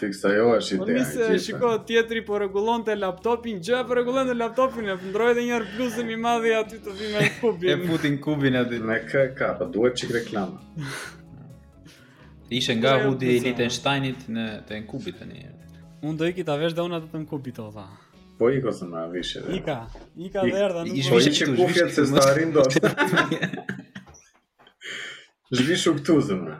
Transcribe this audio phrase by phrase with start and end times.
[0.00, 1.02] Tek sa jo është po ideja.
[1.04, 5.30] Nëse e shiko tjetri po rregullon te laptopin, gjë po rregullon te laptopin, e ndroi
[5.34, 7.70] edhe një herë bluzën i madh i aty të vi me kubin.
[7.74, 10.60] e futin kubin aty me k k, po duhet çik reklama.
[12.60, 15.44] Ishe nga Hudi Lichtensteinit në te kubit tani.
[16.00, 17.70] Unë do ikit kita vesh dhe unë atë të në kubit o
[18.40, 19.58] Po i ko se më avishe dhe.
[19.60, 19.74] Ika,
[20.16, 20.84] ika dhe erda.
[20.88, 22.64] Po i që kufjet se së të arim do.
[25.52, 26.56] Zhvishu këtu më.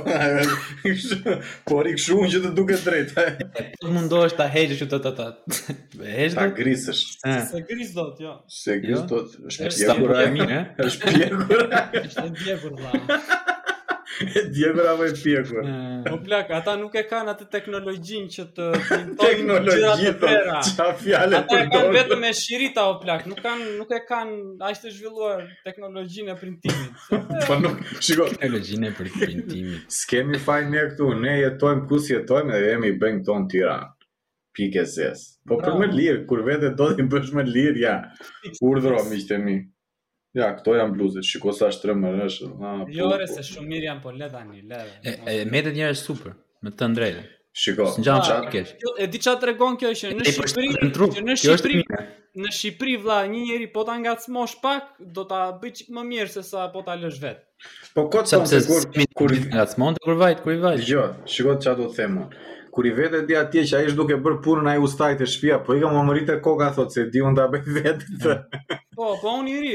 [1.73, 4.99] Por i këshu që të duke drejt Po të mundohë është ta hegjë që të
[4.99, 7.03] të të të të Ta grisësh.
[7.51, 10.49] Se grisë dhët, jo Se grisë dhët, është e mi,
[10.91, 12.03] është pjekur e mi, e?
[12.03, 13.49] është pjekur e
[14.55, 15.63] djegra më e pjekur.
[16.09, 20.59] Po plak, ata nuk e kanë atë teknologjinë që të printojnë gjëra të po, tjera.
[20.67, 24.83] Ça fjalë Ata kanë vetëm me shirita o plak, nuk kanë nuk e kanë as
[24.85, 27.09] të zhvilluar teknologjinë e printimit.
[27.49, 29.97] po nuk, shiko, teknologjinë e printimit.
[30.01, 33.89] Skemi fajnë ne këtu, ne jetojmë kus jetojmë, ne jemi bën ton Tiranë
[34.59, 35.29] pikë ses.
[35.49, 37.97] Po për më lirë, kur vete do t'i bësh më lirë, ja.
[38.67, 39.59] Urdhro miqtë mi.
[40.37, 42.11] Ja, këto janë bluzet, shiko sa është tremë
[42.95, 43.33] Jo, rë po.
[43.33, 44.81] se shumë mirë janë, po le tani, le.
[45.11, 47.23] E e metet njerëz super, me të drejtë.
[47.61, 47.87] Shiko.
[47.99, 48.61] Ngjan çat ke.
[48.79, 51.81] Kjo e di çat tregon kjo që në po, Shqipëri, në Shqipëri,
[52.45, 56.31] në Shqipëri vlla, një njeri po ta ngacmosh pak, do ta bëj çik më mirë
[56.37, 57.43] se sa po ta lësh vet.
[57.97, 60.85] Po kot të sigurt kur ngacmon të kur vajt, kur i vajt.
[60.87, 62.31] Jo, shiko çat do të themon.
[62.71, 65.75] Kur i vete di atje që ai është duke bërë punën ai ustajtë shtëpia, po
[65.75, 68.37] i kam marrë te koka thotë se diun ta bëj vetë.
[68.95, 69.75] Po, po unë i ri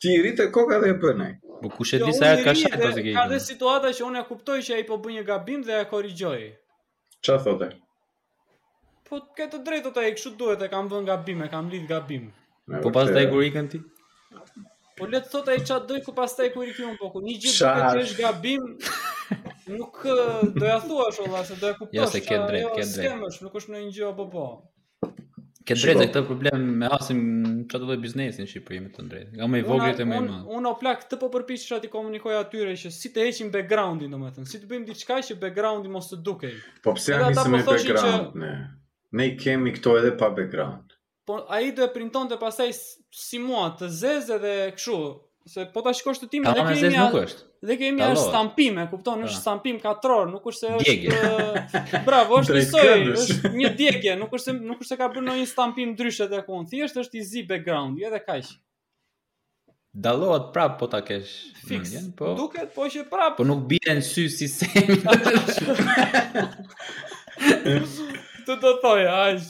[0.00, 1.32] ti rritë koka dhe e përnaj.
[1.62, 3.14] Po kush e jo, di sa ka shaj ke gjë.
[3.16, 5.86] Ka dhe situata që unë e kuptoj që ai po bën një gabim dhe e
[5.92, 6.42] korrigjoi.
[7.24, 7.70] Qa thotë?
[9.08, 12.28] Po ke të drejtë ata, kështu duhet, e kam vën gabim, e kam lid gabim.
[12.66, 13.78] Me po pastaj kur ikën ti?
[14.98, 17.54] Po le të thotë qa ç'a doj ku pastaj kur ikën po ku një gjë
[17.56, 18.64] që ti ke gabim.
[19.76, 20.02] Nuk
[20.56, 21.96] doja thua shollë, se do e kuptosh.
[21.98, 23.14] Ja se ke drejt, ke drejt.
[23.22, 24.32] mësh, nuk është në një gjë apo po.
[24.34, 24.50] po.
[25.66, 27.20] Ke drejtë këtë problem me hasim
[27.66, 29.30] çfarë do të biznesin në Shqipëri me të drejtë.
[29.40, 30.34] Nga më i vogël te më i madh.
[30.46, 34.46] Unë unë plak të po përpiqesh ati komunikoj atyre që si të heqim backgroundin domethënë,
[34.52, 36.54] si të bëjmë diçka që backgroundi mos të dukej.
[36.86, 38.28] Po pse ja nisi po me background?
[38.30, 38.42] Që...
[38.44, 38.52] Ne.
[39.22, 40.94] Ne kemi këto edhe pa background.
[41.26, 42.70] Po ai do e printonte pastaj
[43.24, 45.00] si mua të zeze dhe kështu,
[45.46, 47.10] Se po ta shikosh të timin, dhe kemi ja.
[47.66, 49.20] Dhe kemi stampime, kupton?
[49.28, 49.42] Është po.
[49.44, 51.10] stampim katror, nuk është se është djegje.
[52.08, 55.46] bravo, është soi, është një djegje, nuk është se nuk është se ka bërë ndonjë
[55.52, 56.54] stampim ndryshe te ku.
[56.72, 58.44] Thjesht është i zi backgroundi edhe kaq.
[60.06, 61.32] Dallohet prap po ta kesh
[61.70, 62.24] mendjen, po.
[62.36, 63.34] Duket po që prap.
[63.38, 64.98] Po nuk bie në sy si semi.
[68.46, 69.42] Të do thoj, aq.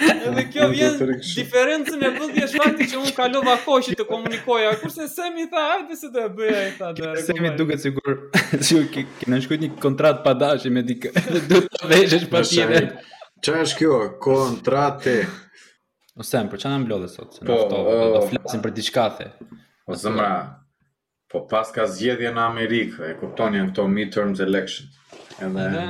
[0.00, 0.94] Edhe kjo vjen
[1.36, 4.70] diferencën e bëdhje shfakti që unë kalova koqit të komunikoja.
[4.80, 6.88] Kurse Semi tha, hajde se do e bëja i tha.
[7.26, 8.14] Semi duket sigur,
[8.68, 11.12] sigur ke kanë shkruajtur një kontrat pa dashje me dikë.
[11.50, 12.80] Do ta veshësh papire.
[13.44, 13.98] Çfarë është kjo?
[14.24, 15.16] Kontrate.
[16.16, 17.36] O Sem, për çfarë na mblodhe sot?
[17.36, 17.82] Se po, do
[18.14, 19.28] të flasim për diçka the.
[19.88, 20.32] O zëmra.
[21.30, 24.90] Po pas ka zgjedhje në Amerikë, e kuptonin këto midterms election.
[25.40, 25.86] Edhe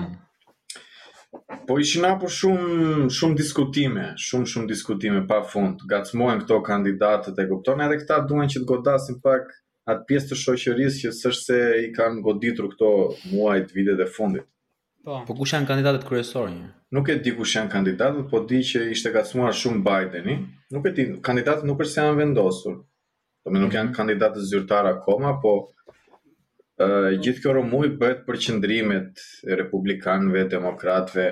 [1.71, 5.85] po ishin hapur shumë shumë diskutime, shumë shumë diskutime pa fund.
[5.87, 9.45] Gacmohen këto kandidatët e kupton edhe këta duan që të godasin pak
[9.93, 12.89] atë pjesë të shoqërisë që s'është se i kanë goditur këto
[13.31, 14.49] muajt vitet e fundit.
[15.07, 15.21] Po.
[15.29, 16.67] Po kush janë kandidatët kryesor një?
[16.99, 20.37] Nuk e di kush janë kandidatët, po di që ishte gacmuar shumë Bideni.
[20.75, 22.81] Nuk e di, kandidatët nuk është se janë vendosur.
[22.83, 25.61] Do po me nuk janë kandidatët zyrtar akoma, po
[26.81, 29.19] Uh, gjithë kjo rëmuj bëhet për qëndrimet
[29.53, 31.27] e republikanëve, demokratëve,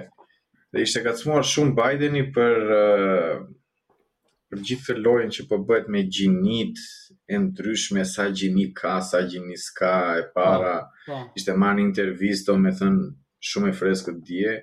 [0.72, 3.36] dhe ishte gacmuar shumë Bideni për uh,
[4.48, 6.78] për gjithë lojën lojnë që përbëhet po me gjinit
[7.34, 11.22] e ndryshme, sa gjinit ka, sa gjinit s'ka, e para, pa, po, pa.
[11.28, 11.36] Po.
[11.36, 13.10] ishte marrë një intervjist, do me thënë
[13.48, 14.54] shumë e freskët dje,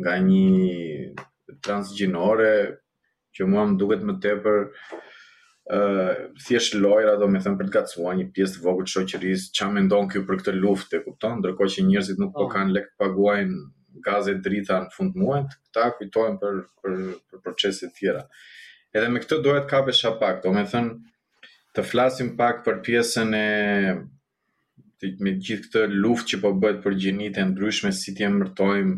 [0.00, 1.24] nga një
[1.64, 2.54] transgjinore,
[3.36, 7.68] që mua më duket më tepër, për uh, eh, thjesht lojra, do me thënë për
[7.68, 11.04] të gacua një pjesë të vogët shoqërisë, qa me ndonë kjo për këtë luftë, e
[11.04, 13.60] kuptonë, ndërko që njërzit nuk po kanë lekë të paguajnë
[14.04, 16.96] gazet drita në fund muajt, këta kujtojmë për, për,
[17.30, 18.22] për proceset tjera.
[18.96, 20.06] Edhe me këtë dohet të kapesh
[20.44, 23.48] do me thënë të flasim pak për pjesën e
[24.98, 28.96] të, me gjithë këtë luft që po bëhet për gjinit e ndryshme, si t'je mërtojmë,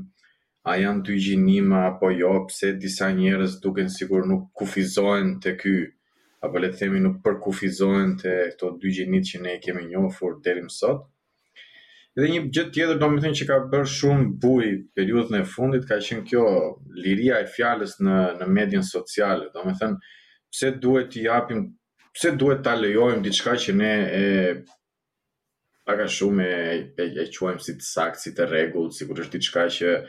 [0.70, 5.72] a janë dy gjinima apo jo, pse disa njerëz duken sigur nuk kufizohen të ky,
[6.44, 10.72] apo le themi nuk përkufizohen të këto dy gjinit që ne kemi njofur deri më
[10.74, 11.08] sotë,
[12.18, 15.84] Dhe një gjë tjetër do të thënë që ka bërë shumë buj periudhën e fundit
[15.90, 16.44] ka qenë kjo
[17.04, 19.46] liria e fjalës në në median sociale.
[19.54, 20.10] Do të thënë
[20.50, 21.60] pse duhet të japim
[22.16, 23.92] pse duhet ta lejojmë diçka që ne
[24.22, 24.24] e
[25.86, 26.58] paka shumë e,
[26.98, 30.02] e, quajmë si të sakt, si të regull, si kur është diçka që e,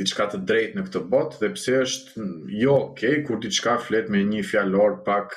[0.00, 2.28] diçka të drejtë në këtë botë, dhe pse është
[2.62, 5.36] jo okay, kur diçka flet me një fjalor pak,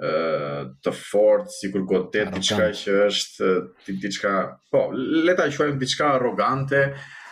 [0.00, 3.48] të fort, si kur godet, diçka që është,
[4.00, 4.30] diçka,
[4.72, 6.80] po, leta i shuajmë diçka arrogante,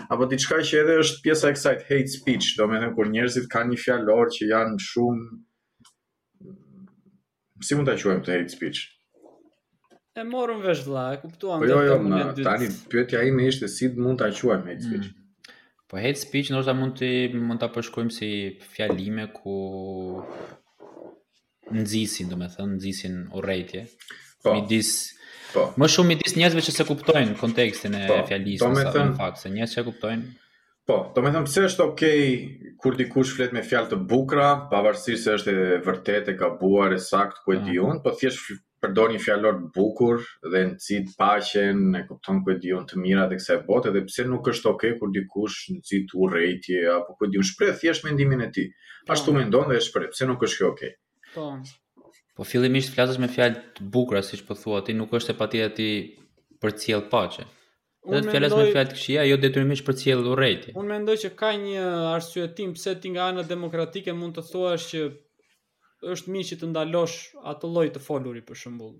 [0.08, 3.48] apo diçka që edhe është pjesa e kësajt hate speech, do me në kur njerëzit
[3.52, 5.40] ka një fjallor që janë shumë,
[7.64, 8.84] si mund të i shuajmë të hate speech?
[10.18, 12.46] E morëm vesh dhe, e kuptuam po, dhe jo, jo, të më dytë.
[12.50, 15.08] Tani, pyetja ime ishte si mund të i shuajmë hate speech.
[15.08, 15.26] Mm.
[15.88, 17.10] Po hate speech, nështë mund të
[17.40, 18.30] mund të përshkojmë si
[18.74, 19.54] fjallime ku
[21.74, 23.80] nxisin, domethënë nxisin urrejtje.
[24.42, 24.54] Po.
[24.56, 24.90] Midis
[25.48, 25.70] Po.
[25.80, 29.14] Më shumë midis njerëzve që se kuptojnë kontekstin e po, fjalisë, në thën...
[29.16, 30.26] fakt se njerëz që kuptojnë.
[30.88, 32.26] Po, do pse është okay
[32.80, 37.00] kur dikush flet me fjalë të bukura, pavarësisht se është e vërtetë e gabuar, e
[37.00, 37.66] saktë ku e mm.
[37.70, 38.52] diun, po thjesht
[38.84, 40.20] përdor një fjalor të bukur
[40.52, 44.28] dhe nxit paqen, e kupton ku e diun të mira të kësaj bote, dhe pse
[44.28, 48.52] nuk është okay kur dikush nxit urrëti apo ku e diun shpreh thjesht mendimin e
[48.52, 48.68] tij.
[49.08, 49.38] Ashtu mm.
[49.48, 50.96] mendon dhe e shpreh, pse nuk është kjo okay?
[51.38, 52.14] Po.
[52.38, 55.72] Po fillimisht flasësh me fjalë të bukura, siç po thua ti, nuk është e patjetër
[55.78, 55.86] ti
[56.62, 57.46] për të cilë paqe.
[58.08, 61.30] Dhe të flasësh me fjallë të këshia, jo detyrimisht për cilë dhe Unë mendoj që
[61.40, 65.08] ka një arsye tim, pse ti nga ana demokratike mund të thua është që
[66.14, 67.16] është mi që të ndalosh
[67.52, 68.94] atë lloj të foluri për shembull.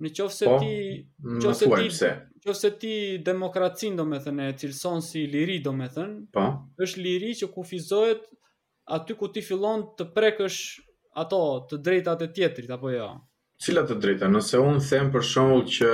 [0.00, 0.72] Në qofë se po, ti...
[1.20, 2.12] Po, qofë se ti,
[2.46, 2.94] qofë se ti
[3.26, 6.46] demokracin, do me thënë, e cilëson si liri, do me thënë, po?
[6.86, 8.24] është liri që kufizohet
[8.96, 10.62] aty ku ti fillon të prekësh
[11.18, 11.38] ato
[11.70, 13.08] të drejta të tjetrit apo jo.
[13.62, 14.26] Cila të drejta?
[14.30, 15.88] Nëse un them për shembull që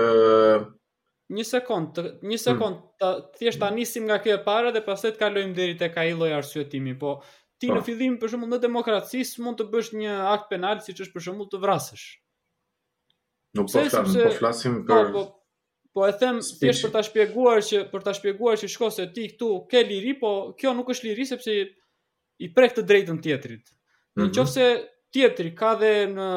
[1.34, 2.40] një sekond, të, një hmm.
[2.42, 3.22] sekond, hmm.
[3.38, 6.34] thjesht ta nisim nga kjo e para dhe pastaj të kalojmë deri tek ai lloj
[6.36, 7.14] arsye timi, po
[7.56, 7.78] ti pa.
[7.78, 7.84] në po.
[7.86, 11.48] fillim për shembull në demokraci mund të bësh një akt penal siç është për shembull
[11.54, 12.04] të vrasësh.
[13.56, 15.24] Nuk po po flasim po, për po,
[15.94, 19.28] Po e them thjesht për ta shpjeguar që për ta shpjeguar që shkon se ti
[19.30, 23.70] këtu ke liri, po kjo nuk është liri sepse i prek të drejtën tjetrit.
[24.18, 26.28] Nëse mm -hmm tjetri ka dhe në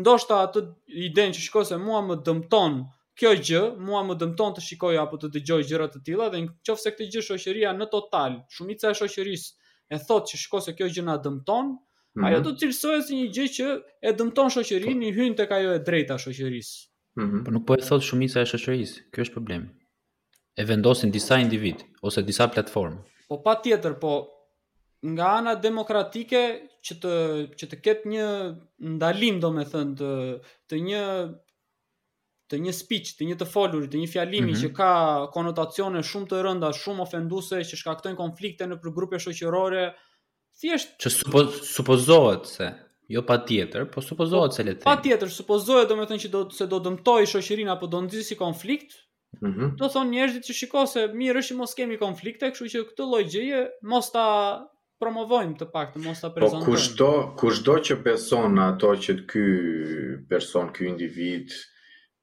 [0.00, 0.64] ndoshta atë
[1.10, 2.80] idenë që se mua më dëmton
[3.20, 6.92] kjo gjë, mua më dëmton të shikoj apo të dëgjoj gjëra të tilla dhe nëse
[6.94, 11.18] këtë gjë shoqëria në total, shumica e shoqërisë e thotë që se kjo gjë na
[11.24, 11.76] dëmton, mm
[12.14, 12.26] -hmm.
[12.26, 13.66] ajo do të cilësohet si një gjë që
[14.08, 16.74] e dëmton shoqërinë, i hyn tek ajo e drejta shoqërisë.
[17.18, 17.42] Mm -hmm.
[17.44, 19.68] Po nuk po e thot shumica e shoqërisë, kjo është problemi.
[20.56, 22.98] E vendosin disa individ ose disa platformë.
[23.28, 24.12] Po patjetër, po
[25.02, 26.40] nga ana demokratike
[26.84, 27.12] që të
[27.60, 28.26] që të ketë një
[28.98, 30.10] ndalim domethënë të
[30.70, 31.04] të një
[32.50, 34.60] të një speech, të një të folur, të një fjalimi mm -hmm.
[34.60, 34.92] që ka
[35.36, 39.84] konotacione shumë të rënda, shumë ofenduese që shkaktojnë konflikte në grupe shoqërore.
[40.60, 42.70] Thjesht që supo, supozohet se
[43.10, 44.84] Jo pa tjetër, po supozohet po, se le të.
[44.86, 48.92] Pa tjetër, supozohet domethënë që do se do dëmtoj shoqërinë apo do nxisi konflikt.
[49.40, 53.06] Mm do thon njerëzit që shikojnë se mirë është mos kemi konflikte, kështu që këtë
[53.10, 54.26] lloj gjëje mos ta
[55.00, 56.66] promovojmë të pak të mos të prezentojmë.
[56.66, 57.06] Po kushdo,
[57.40, 59.44] kushdo që beson në ato që të ky
[60.30, 61.54] person, ky individ,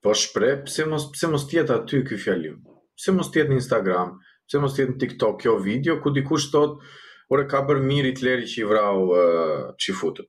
[0.05, 2.59] po shpre, pse mos, pse mos tjetë aty ky fjallim?
[2.97, 4.13] Pse mos tjetë në Instagram?
[4.47, 6.77] Pse mos tjetë në TikTok kjo video, ku dikush thot,
[7.33, 10.25] ore ka bërë mirë i të leri që i vrau uh, që i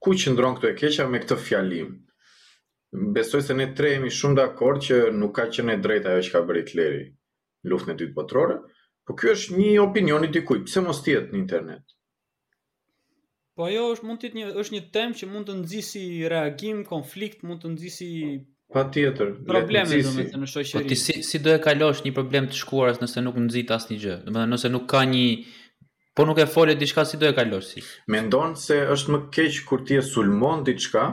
[0.00, 1.88] Ku që ndronë këtu e keqa me këtë fjallim?
[3.12, 6.22] Besoj se ne tre jemi shumë dhe akord që nuk ka qenë e drejta ajo
[6.24, 7.02] që ka bërë i të leri
[7.68, 8.56] luft në dytë botërore,
[9.10, 11.94] Po kjo është një opinion i dikujt, pse mos thiet në internet?
[13.58, 16.84] Po ajo është mund të jetë një është një temë që mund të nxjisi reagim,
[16.86, 18.06] konflikt, mund të nxjisi
[18.76, 20.76] patjetër probleme domethënë në shoqëri.
[20.78, 23.98] Po ti si si do e kalosh një problem të shkuarës nëse nuk nxit asnjë
[24.04, 24.14] gjë?
[24.28, 25.24] Domethënë nëse nuk ka një
[26.16, 27.84] po nuk e fole diçka si do e kalosh si?
[28.14, 31.08] Mendon se është më keq kur ti e sulmon diçka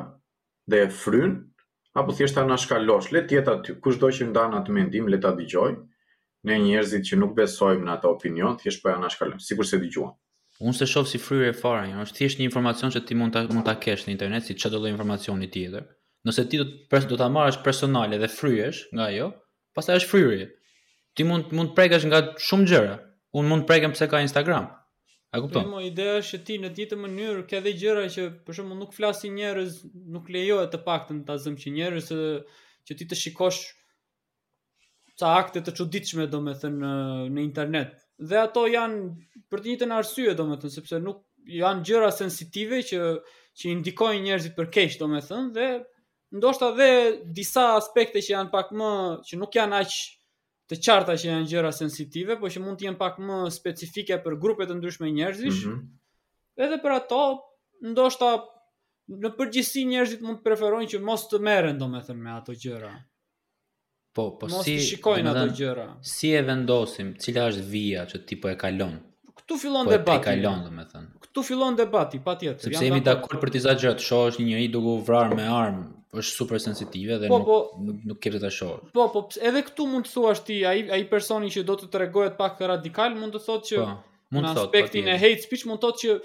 [0.69, 1.33] dhe e fryn
[1.97, 5.71] apo thjesht ta Le të jetë aty, kushdo që ndan atë mendim, le ta dëgjoj
[6.47, 9.79] ne njerëzit që nuk besojmë në ato opinion, thjesht po ja na shkalojmë, sikur se
[9.81, 10.15] dëgjuan.
[10.63, 13.35] Unë se shoh si fryrë e fara, jo, është thjesht një informacion që ti mund
[13.35, 15.83] ta mund ta kesh në internet si çdo lloj informacioni tjetër.
[16.25, 19.27] Nëse ti do të pres do ta marrësh personale dhe fryesh nga ajo,
[19.77, 20.47] pastaj është fryrje.
[21.15, 22.95] Ti mund mund të prekësh nga shumë gjëra.
[23.37, 24.71] Unë mund të prekem pse ka Instagram.
[24.71, 25.69] A po, kupton?
[25.75, 29.37] Po, ideja është ti në ditë mënyrë ke dhe gjëra që për shembull nuk flasin
[29.37, 29.81] njerëz,
[30.15, 32.09] nuk lejohet të paktën ta zëm që njerëz
[32.87, 33.61] që ti të shikosh
[35.17, 36.91] ca akte të çuditshme domethënë
[37.33, 37.95] në internet.
[38.29, 41.23] Dhe ato janë për të njëjtën arsye domethënë sepse nuk
[41.55, 43.01] janë gjëra sensitive që
[43.57, 45.67] që indikojnë njerëzit për keq domethënë dhe
[46.37, 46.89] ndoshta dhe
[47.39, 48.89] disa aspekte që janë pak më
[49.29, 49.95] që nuk janë aq
[50.69, 54.35] të qarta që janë gjëra sensitive, por që mund të jenë pak më specifike për
[54.43, 55.61] grupe të ndryshme njerëzish.
[55.63, 55.83] Mm -hmm.
[56.65, 57.21] Edhe për ato,
[57.87, 58.29] ndoshta
[59.23, 62.91] në përgjithësi njerëzit mund të preferojnë që mos të merren domethënë me ato gjëra.
[64.17, 64.79] Po, po Mos si.
[64.81, 65.83] shikojnë ato gjëra.
[66.01, 68.95] Si e vendosim, cila është via që ti po e kalon?
[69.37, 70.09] këtu fillon po debati.
[70.09, 71.09] Po e kalon, domethënë.
[71.27, 72.71] Këtu fillon debati, patjetër.
[72.71, 75.85] Sepse jemi dakord për disa gjëra, të shohësh një njerëz duke u vrarë me armë
[76.17, 78.81] është super sensitive dhe po, nuk, po, nuk nuk ke të shohur.
[78.97, 79.21] Po po,
[79.51, 83.13] edhe këtu mund të thuash ti, ai ai personi që do të tregohet pak radikal
[83.21, 83.93] mund të thotë që po,
[84.35, 86.17] mund Në aspektin e hate speech mund të thotë që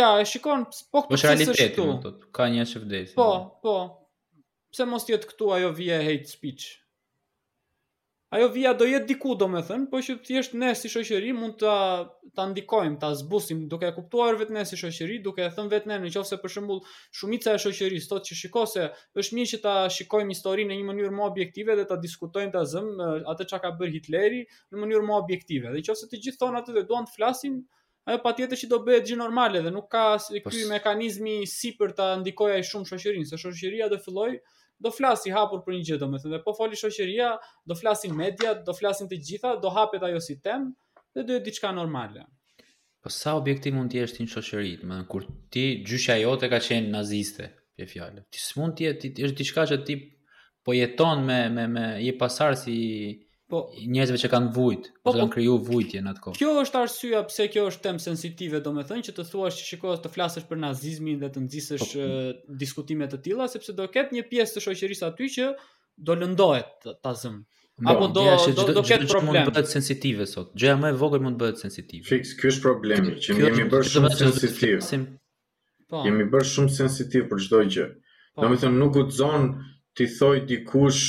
[0.00, 1.88] ja, e shikon, po këtë po, është realiteti,
[2.36, 3.14] Ka një çështë vdesje.
[3.20, 3.78] Po, po, po.
[4.74, 6.68] Pse mos jetë këtu ajo via e hate speech?
[8.30, 11.56] ajo via do jetë diku do me thënë, po që thjesht ne si shoqëri mund
[11.60, 11.70] të
[12.36, 15.90] ta ndikojmë, ta zbusim duke e kuptuar vetë ne si shoqëri, duke e thënë vetë
[15.90, 16.84] ne nëse për shembull
[17.22, 18.86] shumica e shoqërisë thotë që shikose,
[19.24, 22.62] është mirë që ta shikojmë historinë në një mënyrë më objektive dhe ta diskutojmë ta
[22.74, 22.94] zëm
[23.34, 25.74] atë çka ka bërë Hitleri në mënyrë më objektive.
[25.74, 27.58] Dhe nëse të gjithë thonë atë dhe duan të flasin,
[28.06, 30.06] ajo patjetër që do bëhet gjë normale dhe nuk ka
[30.46, 34.38] po ky mekanizmi si për ta ndikojë shumë shoqërinë, se shoqëria do filloj
[34.80, 37.30] do flas i hapur për një gjë domethënë dhe po fali shoqëria
[37.70, 40.66] do flasin mediat do flasin të gjitha do hapet ajo si tem
[41.12, 42.24] dhe do jetë diçka normale
[43.04, 46.62] po sa objektiv mund të jesh ti në shoqëri domethënë kur ti gjyçja jote ka
[46.68, 50.00] qenë naziste e fjalë ti s'mund të jetë është diçka që ti
[50.64, 52.76] po jeton me me me i pasar si
[53.50, 56.38] Po, njerëzve që kanë vujt, po, po kanë kriju vujtje në kohë.
[56.38, 60.10] Kjo është arsyeja pse kjo është temë sensitive, domethënë që të thuash që shikoj të
[60.14, 62.04] flasësh për nazizmin dhe të nxisësh po,
[62.62, 65.46] diskutime të tilla, sepse do ket një pjesë të shoqërisë aty që
[66.10, 67.40] do lëndohet ta zëm.
[67.40, 69.32] Jo, Apo do gjithashe, do, do ket problem.
[69.32, 70.52] Gjëja mund të bëhet sensitive sot.
[70.62, 72.04] Gjëja më e vogël mund të bëhet sensitive.
[72.12, 74.84] Fix, ky është problemi që ne jemi bërë shumë sensitiv.
[75.90, 76.04] Po.
[76.06, 77.88] Jemi bërë shumë sensitiv për çdo gjë.
[78.28, 78.44] Po.
[78.44, 79.48] Domethënë nuk guxon
[79.98, 81.00] ti thoj dikush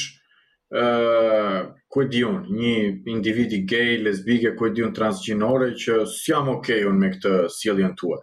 [0.72, 2.74] ë ku e dion, një
[3.12, 8.22] individi gay, lesbike, ku e dion transgjinore që s'jam okay un me këtë sjelljen tuaj.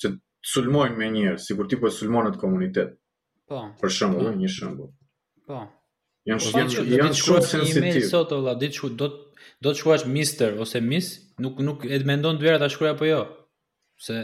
[0.00, 0.12] Se
[0.54, 2.94] sulmojnë me njerëz, sikur ti po sulmon atë komunitet.
[3.48, 3.60] Po.
[3.80, 4.38] Për shembull, po.
[4.40, 4.90] një shembull.
[5.46, 5.60] Po.
[6.24, 8.00] Janë po, shumë janë shumë sensitiv.
[8.00, 9.10] Mi sot valla, di çu do
[9.64, 11.06] do të shkruash mister ose miss,
[11.40, 13.20] nuk nuk e mendon dyra ta shkruaj apo jo.
[14.04, 14.16] Se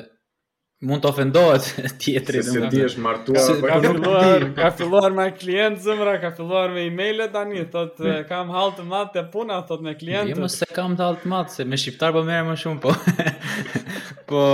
[0.87, 1.67] mund të ofendohet
[2.03, 2.43] tjetëri.
[2.45, 3.41] Se se ti është martuar.
[3.45, 7.35] Se po ka filluar, ka filluar me klientë zëmra, ka filluar me e-mailet,
[7.73, 8.23] thot, hmm.
[8.29, 10.39] kam halë të matë të puna, thot, me klientët.
[10.41, 12.95] jo se kam të të madh se me shqiptar po mërë më shumë, po.
[14.31, 14.45] po...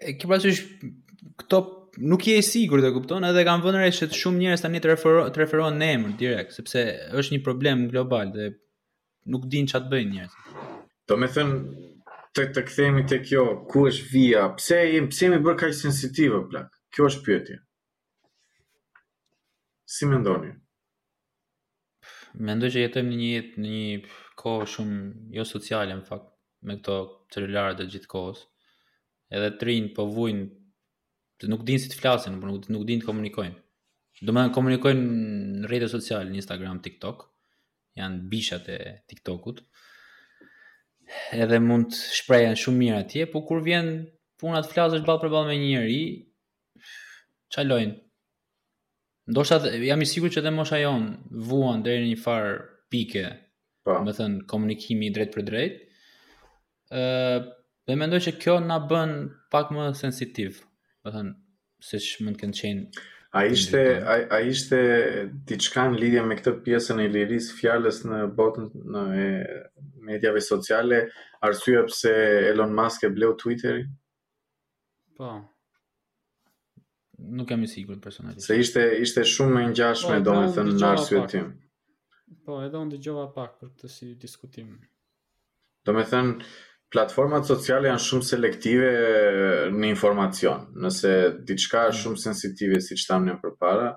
[0.00, 0.92] E, pra është,
[1.42, 1.60] këto
[2.08, 5.76] nuk je i sigur të kuptonë, edhe kam vënë e shumë njerëz të të referonë
[5.76, 6.86] të në emër, direkt, sepse
[7.20, 8.48] është një problem global, dhe
[9.34, 10.44] nuk din që atë bëjnë njerëzit
[11.08, 11.56] Do me thënë,
[12.36, 14.42] të të kthehemi te kjo, ku është via?
[14.58, 16.72] Pse jem pse më bër kaq sensitiv plak?
[16.94, 17.58] Kjo është pyetja.
[19.88, 20.50] Si mendoni?
[22.38, 24.00] Mendoj që jetojmë në një jetë në një
[24.38, 26.28] kohë shumë jo sociale në fakt
[26.68, 26.98] me këto
[27.34, 28.44] celularë të gjithë kohës.
[29.32, 30.44] Edhe të rinë po vujnë
[31.40, 33.56] të nuk dinë si të flasin, por nuk, nuk dinë të komunikojnë.
[34.26, 37.26] Do më komunikojnë në rrjetet sociale, në Instagram, TikTok.
[37.98, 38.78] Janë bishat e
[39.10, 39.62] TikTokut
[41.36, 43.88] edhe mund të shprehen shumë mirë atje, por kur vjen
[44.40, 46.86] puna të flasësh ballë për ballë me një njerëz,
[47.56, 47.96] çalojnë.
[49.28, 51.08] Ndoshta jam i sigurt që edhe mosha jon
[51.50, 52.46] vuan deri në një far
[52.92, 53.26] pike.
[53.88, 54.00] Do po.
[54.06, 55.78] të thënë komunikimi drejt për drejt.
[56.96, 57.02] Ë,
[57.88, 59.12] dhe mendoj që kjo na bën
[59.52, 60.62] pak më sensitiv.
[61.04, 61.34] Do thënë
[61.88, 64.76] siç mund të kenë qenë A ishte, a, a ishte
[65.46, 69.26] diçka në lidhje me këtë pjesën e liris fjales në botën në e
[70.08, 71.02] medjave sociale,
[71.44, 72.12] arsye pse
[72.54, 73.82] Elon Musk e bleu Twitteri?
[75.18, 75.34] Po.
[77.18, 78.46] Nuk jam i sigurt personalisht.
[78.48, 81.52] Se ishte ishte shumë e ngjashme po, domethënë në arsye tim.
[82.48, 84.72] Po, edhe unë gjova pak për këtë si diskutim.
[85.88, 86.48] Domethënë,
[86.88, 88.88] Platformat sociale janë shumë selektive
[89.74, 90.62] në informacion.
[90.80, 91.10] Nëse
[91.44, 93.90] diçka është shumë sensitive siç thamë ne përpara,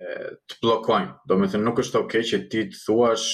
[0.00, 0.14] e
[0.48, 1.12] të bllokojnë.
[1.28, 3.26] Do të thënë nuk është okay që ti të thuash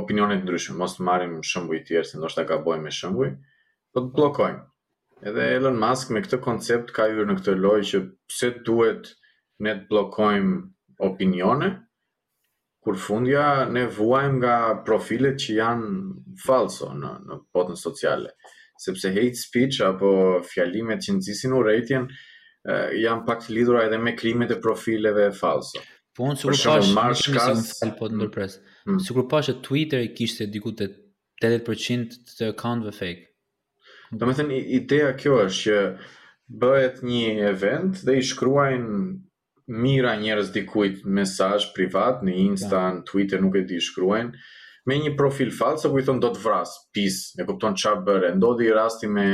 [0.00, 3.30] opinione të ndryshme, mos marrim shembuj të tjerë se ndoshta gabojmë me shembuj,
[3.92, 4.64] po të bllokojnë.
[5.28, 9.12] Edhe Elon Musk me këtë koncept ka hyrë në këtë lojë që pse duhet
[9.64, 10.62] ne të bllokojmë
[11.10, 11.74] opinione?
[12.84, 15.92] kur fundja ne vuajm nga profilet që janë
[16.44, 18.34] falso në në botën sociale
[18.84, 20.10] sepse hate speech apo
[20.50, 22.08] fjalimet që nxisin urrëtitjen
[23.00, 25.80] janë pak të lidhura edhe me krimet e profileve falso.
[26.14, 28.58] Po unë sigurisht pash marsh kas në pod ndërpres.
[28.90, 29.00] Mm.
[29.06, 30.90] Sigurisht pash Twitter i kishte diku te
[31.40, 33.24] 80% të accountve fake.
[34.20, 35.78] Domethënë ideja kjo është që
[36.64, 39.02] bëhet një event dhe i shkruajnë
[39.66, 44.42] mira njerëz dikujt mesazh privat në Insta, në Twitter nuk e di shkruajnë
[44.90, 48.32] me një profil fals apo i thon do të vras, pis, e kupton çfarë bëre.
[48.38, 49.26] Ndodhi rasti me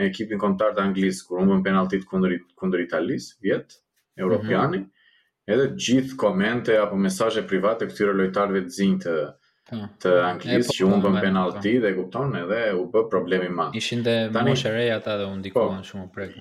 [0.00, 3.74] me ekipin kontar të Anglisë kur humbën penaltit kundër kundër Italisë, vjet,
[4.16, 4.78] europiani.
[4.78, 5.52] Mm -hmm.
[5.52, 9.16] Edhe gjithë komente apo mesazhe private këtyre lojtarëve të zinj të
[10.02, 11.82] të Anglisë po, që humbën penalti po.
[11.86, 13.76] dhe kupton edhe u bë problemi madh.
[13.76, 16.32] Ishin dhe moshë reja ata dhe u ndikuan po, shumë prek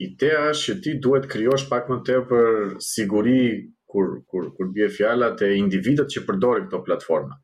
[0.00, 5.34] ideja është që ti duhet krijosh pak më tepër siguri kur kur kur bie fjala
[5.40, 7.36] te individët që përdori këto platforma.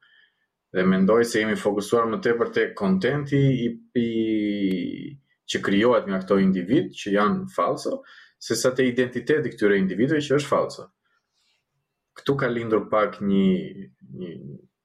[0.73, 3.69] Dhe mendoj se jemi fokusuar më tepër te kontenti i,
[4.03, 4.11] i
[5.49, 8.01] që krijohet nga këto individ që janë falso,
[8.43, 10.89] se sa të identiteti këtyre individëve që është falso.
[12.17, 13.47] Këtu ka lindur pak një
[14.23, 14.33] një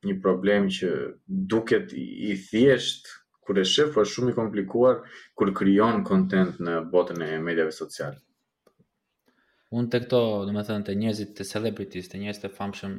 [0.10, 0.88] një problem që
[1.52, 3.10] duket i thjesht
[3.46, 5.00] kur e shef është shumë i komplikuar
[5.38, 8.20] kur krijon content në botën e mediave sociale.
[9.72, 12.96] Unë të këto, dhe me thënë, të njerëzit të celebrities, të njerëzit të famshëm,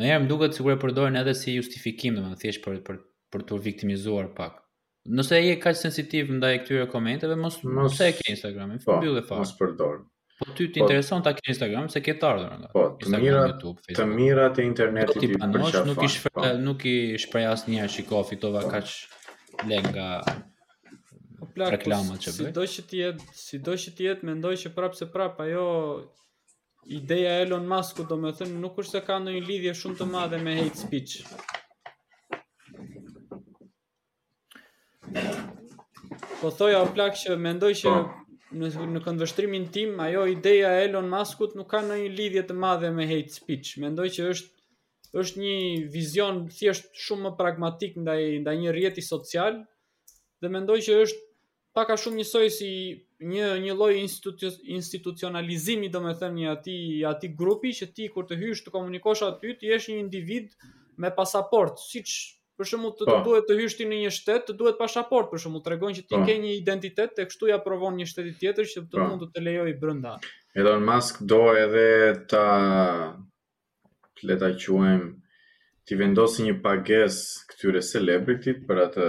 [0.00, 2.78] në njerë më duke të sigur e përdojnë edhe si justifikim, dhe me thjesht për,
[2.86, 3.02] për,
[3.34, 4.62] për të viktimizuar pak.
[5.06, 8.72] Nëse e je ka sensitiv ndaj e këtyre komenteve, mos, mos, mos e ke Instagram,
[8.84, 9.42] po, mbyll dhe fare.
[9.44, 10.00] Mos përdor.
[10.36, 11.26] Po ty të intereson po.
[11.28, 12.70] ta ke Instagram se ke të ardhur nga.
[12.72, 14.00] Po, të mira, YouTube, Facebook.
[14.00, 15.86] Të mirat e internetit i përqafon.
[15.92, 16.48] Nuk i shpreh, po.
[16.66, 18.64] nuk i shpreh asnjëherë shikoj fitova
[19.64, 20.08] le nga
[21.54, 22.44] po reklamat që bëj.
[22.44, 25.66] Sido që të jetë, sido që të jetë, mendoj që prapë se prapë ajo
[26.98, 30.00] ideja e Elon Musku, do me thënë, nuk është se ka në një lidhje shumë
[30.02, 31.24] të madhe me hate speech.
[36.40, 38.22] Po thoja o plak që mendoj që po.
[38.56, 42.60] në, në këndvështrimin tim, ajo ideja e Elon Muskut nuk ka në një lidhje të
[42.64, 43.74] madhe me hate speech.
[43.82, 44.54] Mendoj që është
[45.20, 45.52] është një
[45.92, 49.58] vizion thjesht shumë më pragmatik ndaj ndaj një rjeti social
[50.42, 51.24] dhe mendoj që është
[51.76, 52.70] pak a shumë njësoj si
[53.32, 53.92] një një lloj
[54.76, 59.54] institucionalizimi domethënë i atij i atij grupi që ti kur të hysh të komunikosh aty
[59.60, 60.50] ti je një individ
[61.00, 62.16] me pasaport, siç
[62.56, 63.24] për shembull të, të po.
[63.28, 66.14] duhet të hysh ti në një shtet, të duhet pasaport për shembull, tregon që ti
[66.16, 66.22] po.
[66.24, 68.96] ke një identitet e kështu ja provon një shteti tjetër që të pa.
[69.02, 69.08] Po.
[69.10, 70.14] mund të të lejojë brenda.
[70.56, 71.86] Elon Musk do edhe
[72.32, 72.46] ta
[74.22, 75.02] le ta quajm
[75.86, 77.18] ti vendosë një pages
[77.52, 79.08] këtyre celebrityt për atë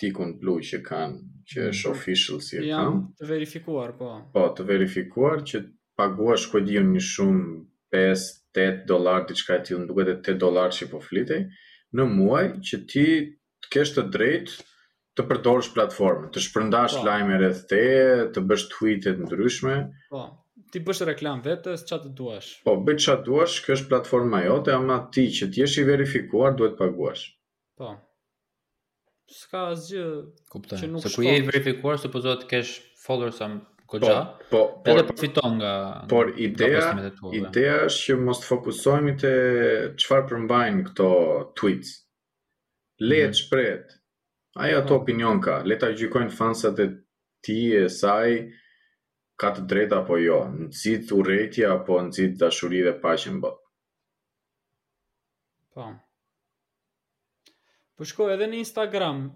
[0.00, 1.18] tikun blu që kanë,
[1.50, 1.96] që është mhm.
[1.98, 2.68] official si e kam.
[2.70, 4.10] Jam të verifikuar, po.
[4.34, 5.62] Po, të verifikuar që
[5.98, 7.46] paguash ku diun një shumë
[7.94, 8.26] 5
[8.58, 11.42] 8 dollar diçka e tillë, duket 8 dollar që po flitej
[11.96, 13.06] në muaj që ti
[13.64, 14.56] të kesh të drejtë
[15.18, 17.04] të përdorësh platformën, të shpërndash po.
[17.08, 19.76] lajme rreth teje, të bësh tweete të ndryshme.
[20.12, 20.22] Po
[20.72, 22.48] ti bësh reklam vetes, çfarë të duash.
[22.66, 26.54] Po, bëj çfarë duash, kjo është platforma jote, ama ti që ti je i verifikuar
[26.58, 27.28] duhet paguash.
[27.78, 27.92] Po.
[29.38, 30.04] Ska asgjë.
[30.52, 30.78] Kuptoj.
[30.82, 34.18] Që nuk se ku je i verifikuar, supozohet të kesh followers am Kogja,
[34.50, 35.68] po, po, edhe përfiton nga
[36.12, 37.06] Por ideja, nga
[37.38, 39.30] ideja është që mos të fokusohemi te
[40.02, 41.06] çfarë përmbajnë këto
[41.56, 41.94] tweets.
[43.08, 43.38] Le të mhm.
[43.40, 43.94] shpret.
[44.60, 45.06] Ai ato po.
[45.06, 46.88] opinion ka, le ta gjykojnë fansat e
[47.48, 48.36] ti e saj,
[49.38, 53.60] ka të drejtë apo jo, në cilë apo në cilë dashuri dhe paqen bot.
[55.74, 55.86] Po.
[57.98, 59.28] Po shkoj edhe në Instagram.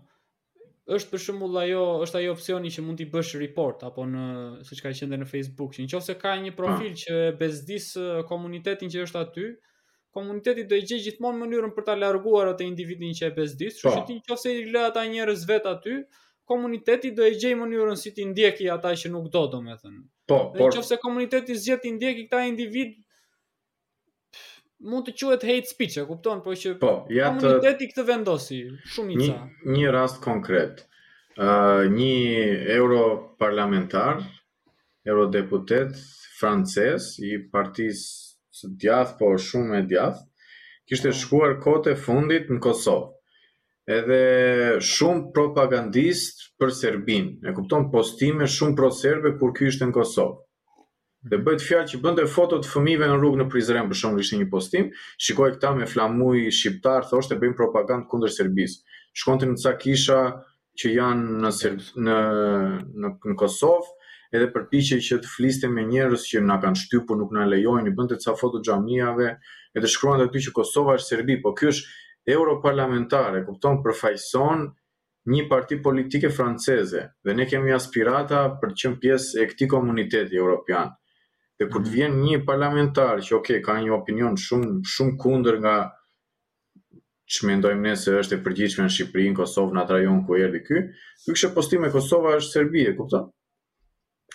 [0.94, 4.22] Është për shembull ajo, është ajo opsioni që mund t'i bësh report apo në
[4.66, 6.96] siç ka qenë në Facebook, që nëse ka një profil ah.
[7.02, 7.86] që e bezdis
[8.26, 9.46] komunitetin që është aty,
[10.18, 14.00] komuniteti do i gjej gjithmonë mënyrën për ta larguar atë individin që e bezdis, kështu
[14.02, 14.10] po.
[14.10, 15.96] që nëse i lë ata njerëz vet aty,
[16.52, 20.00] komuniteti do e gjej mënyrën si ti ndjeki ata që nuk do, domethënë.
[20.28, 22.98] Po, por nëse komuniteti zgjat ti ndjeki këta individ
[24.92, 27.44] mund të quhet hate speech, e kupton, por që po, ja të...
[27.44, 28.58] komuniteti këtë vendosi,
[28.94, 29.28] shumica.
[29.36, 30.84] Një, një rast konkret.
[31.38, 32.10] Ë, uh, një
[32.76, 34.18] europarlamentar,
[35.08, 35.96] eurodeputet
[36.40, 38.10] francez i partisë
[38.58, 40.52] së djathtë, po shumë e djathtë,
[40.90, 41.20] kishte po.
[41.24, 43.08] shkuar kote fundit në Kosovë
[43.92, 44.22] edhe
[44.84, 47.28] shumë propagandist për Serbin.
[47.46, 50.38] E kupton postime shumë pro Serbe kur ky ishte në Kosovë.
[51.32, 54.38] Dhe bëhet fjalë që bënte foto të fëmijëve në rrugë në Prizren, për shembull, ishte
[54.40, 54.88] një postim.
[55.22, 58.80] Shikoi këta me flamuj shqiptar, thoshte bëjnë propagandë kundër Serbisë.
[59.22, 60.18] Shkonte në Cakisha
[60.80, 62.16] që janë në Serb, në
[63.04, 63.92] në në Kosovë,
[64.34, 68.16] edhe përpiqej që të fliste me njerëz që na kanë shtypur, nuk na lejojnë, bënte
[68.22, 69.28] ca foto xhamiave,
[69.76, 71.90] edhe shkruante aty që Kosova është Serbi, po ky është
[72.28, 74.66] europarlamentare, kupton, përfaqëson
[75.32, 80.36] një parti politike franceze dhe ne kemi aspirata për të qenë pjesë e këtij komuniteti
[80.38, 80.88] europian.
[81.58, 81.94] Dhe kur të mhm.
[81.94, 85.76] vjen një parlamentar që okay, ka një opinion shumë shumë kundër nga
[87.32, 90.34] që mendojmë ne se është e përgjithshme në Shqipëri, në Kosovë, në atë rajon ku
[90.36, 90.80] erdi ky,
[91.24, 93.30] ky kishte postim e Kosova është Serbije, kupton?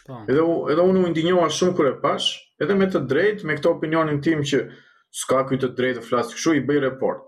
[0.08, 0.16] Po.
[0.32, 2.32] Edhe edhe unë u indinjoha shumë kur e pash,
[2.64, 4.62] edhe me të drejtë me këtë opinionin tim që
[5.22, 7.28] s'ka ky të drejtë të flasë kështu i bëj raport.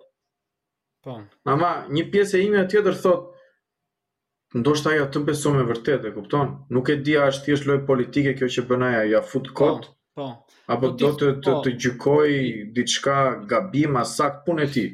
[1.03, 1.15] Po.
[1.47, 6.49] Mama, një pjesë e imja tjetër thotë ndoshta ajo të mbeson me vërtetë, e kupton?
[6.75, 9.85] Nuk e di a është thjesht lloj politike kjo që bën ajo, ja fut kot.
[10.17, 10.25] Po.
[10.47, 10.57] po.
[10.73, 11.59] Apo po, do të të, po.
[11.65, 12.33] të gjykoj
[12.75, 13.17] diçka
[13.51, 14.85] gabim asaq punë e ti.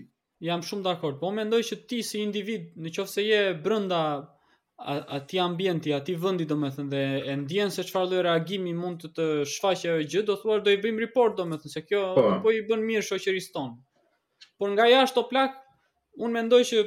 [0.45, 4.01] Jam shumë dakord, po mendoj që ti si individ, nëse je brenda
[5.15, 9.27] atij ambienti, atij vendi domethënë dhe e ndjen se çfarë lloj reagimi mund të të
[9.55, 12.03] shfaqë ajo gjë, do thua do i bëjmë report domethënë se kjo
[12.43, 13.77] po i bën mirë shoqërisë tonë.
[14.59, 15.55] Por nga jashtë o plak
[16.23, 16.83] unë mendoj që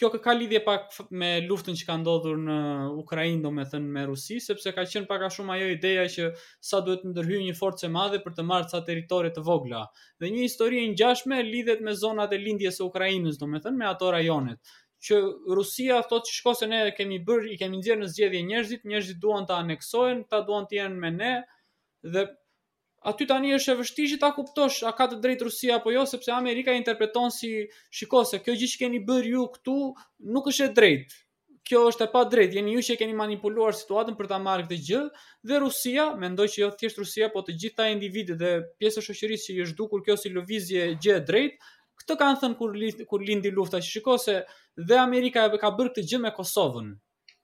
[0.00, 2.56] kjo ka lidhje pak me luftën që ka ndodhur në
[3.02, 6.26] Ukrainë, do me thënë me Rusi, sepse ka qenë pak a shumë ajo ideja që
[6.70, 9.84] sa duhet të ndërhyjë një forcë e madhe për të marrë ca teritorit të vogla.
[10.18, 13.78] Dhe një historie në gjashme lidhet me zonat e lindjes e Ukrainës, do me thënë
[13.82, 14.62] me ato rajonet
[15.00, 15.18] që
[15.56, 19.46] Rusia thotë që shkose ne kemi bërë, i kemi nxjerrë në zgjedhje njerëzit, njerëzit duan
[19.48, 21.30] ta aneksojnë, ta duan të jenë me ne
[22.16, 22.26] dhe
[23.04, 26.32] aty tani është e vështirë ta kuptosh a ka të drejtë Rusia apo jo sepse
[26.36, 27.52] Amerika interpreton si
[28.00, 29.76] shikoj se kjo gjë që keni bërë ju këtu
[30.36, 31.18] nuk është e drejtë.
[31.70, 32.56] Kjo është e pa drejtë.
[32.58, 35.00] Jeni ju që keni manipuluar situatën për ta marrë këtë gjë
[35.48, 39.46] dhe Rusia mendoj që jo thjesht Rusia po të gjitha individët dhe pjesë e shoqërisë
[39.48, 41.76] që i është dukur kjo si lëvizje gjë e drejtë.
[42.00, 42.58] Këtë kanë thënë
[43.06, 44.38] kur lindi lufta që shikose
[44.88, 46.90] dhe Amerika e ka bërë këtë gjë me Kosovën.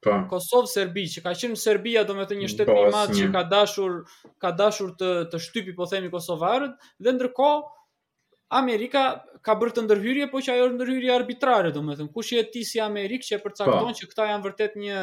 [0.01, 0.13] Pa.
[0.23, 0.37] Po.
[0.37, 3.43] Kosovë Serbi, që ka qenë Serbia do me të një shtetë një madhë që ka
[3.53, 3.95] dashur,
[4.45, 7.51] ka dashur të, të shtypi, po themi, Kosovarët, dhe ndërko,
[8.61, 9.01] Amerika
[9.47, 12.67] ka bërë të ndërhyrje, po që ajo ndërhyrje arbitrare, do me thëmë, kush jetë ti
[12.69, 13.89] si Amerikë që e përcakton pa.
[13.89, 13.97] Po.
[13.99, 15.01] që këta janë vërtet një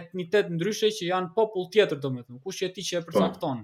[0.00, 3.12] etnitet ndryshe që janë popull tjetër, do me thëmë, kush jetë ti që e po.
[3.12, 3.62] përcakton.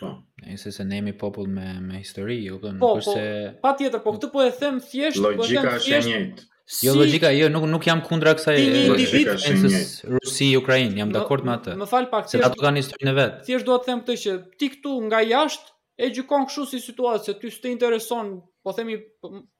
[0.00, 0.14] Po.
[0.46, 4.14] Nëse se ne jemi popull me me histori, jo, po, kurse po, pa tjetër, po
[4.16, 7.84] këtë po e them thjesht, po e them Jo, si, jo logjika, jo nuk nuk
[7.86, 8.54] jam kundra kësaj
[8.88, 11.74] logjikës së Rusi Ukrainë, jam dakord me atë.
[11.76, 13.34] Më fal pak se ato kanë historinë vet.
[13.44, 17.22] Thjesht dua të them këtë që ti këtu nga jashtë e gjykon kështu si situatë,
[17.28, 18.30] se ty s'të intereson,
[18.64, 18.96] po themi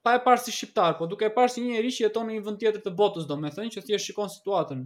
[0.02, 2.38] pa e parë si shqiptar, po duke e parë si një njerëz që jeton në
[2.38, 4.82] një vend tjetër të botës, domethënë që thjesht shikon situatën.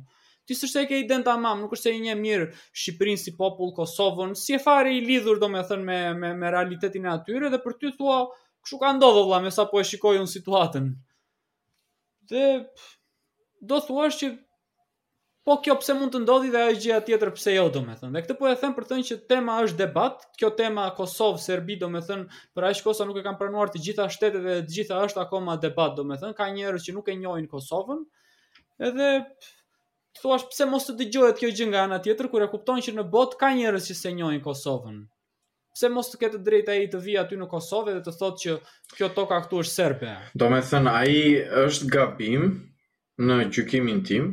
[0.48, 4.32] Ti s'është ke ident tamam, nuk është se i njeh mirë Shqipërinë si popull, Kosovën,
[4.40, 7.94] si e fare i lidhur domethënë me me me realitetin e atyre dhe për ty
[7.98, 8.22] thua,
[8.64, 10.88] kështu ka ndodhur valla, me sa po e shikoj unë situatën
[12.28, 12.44] dhe
[13.60, 14.28] do thuash që
[15.48, 18.12] po kjo pse mund të ndodhi dhe ajo gjëja tjetër pse jo domethënë.
[18.14, 20.24] Dhe këtë po e them për të thënë që tema është debat.
[20.40, 24.44] Kjo tema Kosovë, Serbi domethënë, për aq kosa nuk e kanë pranuar të gjitha shtetet
[24.44, 26.36] dhe të gjitha është akoma debat domethënë.
[26.36, 28.04] Ka njerëz që nuk e njohin Kosovën.
[28.90, 29.08] Edhe
[30.20, 33.08] thuaç pse mos të dëgjohet kjo gjë nga ana tjetër kur e kupton që në
[33.16, 35.00] botë ka njerëz që s'e njohin Kosovën
[35.78, 38.54] pse mos të ketë drejtë ai të vijë aty në Kosovë dhe të thotë që
[38.98, 40.14] kjo toka këtu është serbe.
[40.42, 41.36] Domethën ai
[41.68, 42.46] është gabim
[43.28, 44.24] në gjykimin tim,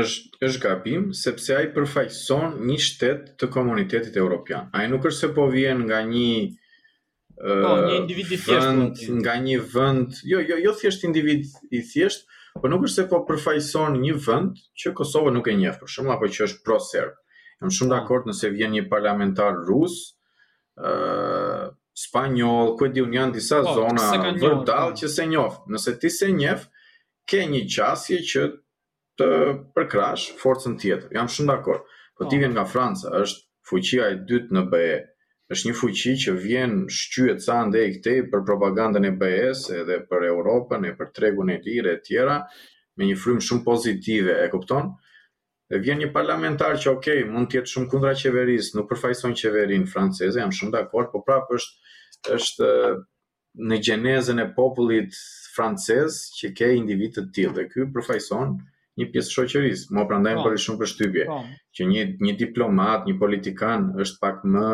[0.00, 4.68] është është gabim sepse ai përfaqëson një shtet të komunitetit evropian.
[4.76, 6.34] Ai nuk është se po vjen nga një
[7.40, 12.26] Po, një individ i thjesht nga një vend, jo jo jo thjesht individ i thjesht,
[12.60, 16.12] por nuk është se po përfaqëson një vend që Kosova nuk e njeh për shkak
[16.18, 17.16] apo që është pro-serb.
[17.60, 17.94] Jam shumë po.
[17.96, 19.96] dakord nëse vjen një parlamentar rus,
[21.94, 24.96] spanjol, ku di un janë disa po, zona vërtet po.
[24.96, 25.62] që se njoh.
[25.68, 26.64] Nëse ti se njeh,
[27.28, 28.42] ke një qasje që
[29.20, 29.30] të
[29.76, 31.10] përkrash forcën tjetër.
[31.16, 31.82] Jam shumë dakord.
[32.16, 32.40] Po ti po.
[32.40, 34.92] vjen nga Franca, është fuqia e dytë në BE.
[35.52, 40.28] Është një fuqi që vjen shqyet sa ndej këtej për propagandën e BE-s edhe për
[40.30, 42.36] Europën e për tregun e lirë e tjera
[42.96, 44.94] me një frym shumë pozitive, e kupton?
[45.78, 50.38] vjen një parlamentar që ok, mund të jetë shumë kundra qeverisë, nuk përfaqëson qeverinë franceze,
[50.42, 52.66] jam shumë dakord, por prapë është është
[53.70, 55.14] në gjenezën e popullit
[55.54, 58.56] francez që ka individë të tillë dhe ky përfaqëson
[59.00, 59.94] një pjesë shoqërisë.
[59.96, 60.48] Mo prandaj më po.
[60.50, 61.38] bëri shumë përshtypje po.
[61.78, 64.72] që një një diplomat, një politikan është pak më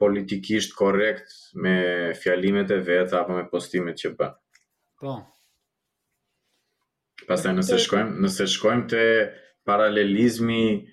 [0.00, 1.76] politikisht korrekt me
[2.20, 4.36] fjalimet e vet apo me postimet që bën.
[5.02, 5.16] Po.
[7.26, 9.04] Pastaj nëse shkojmë, nëse shkojmë te
[9.66, 10.86] paralelizmi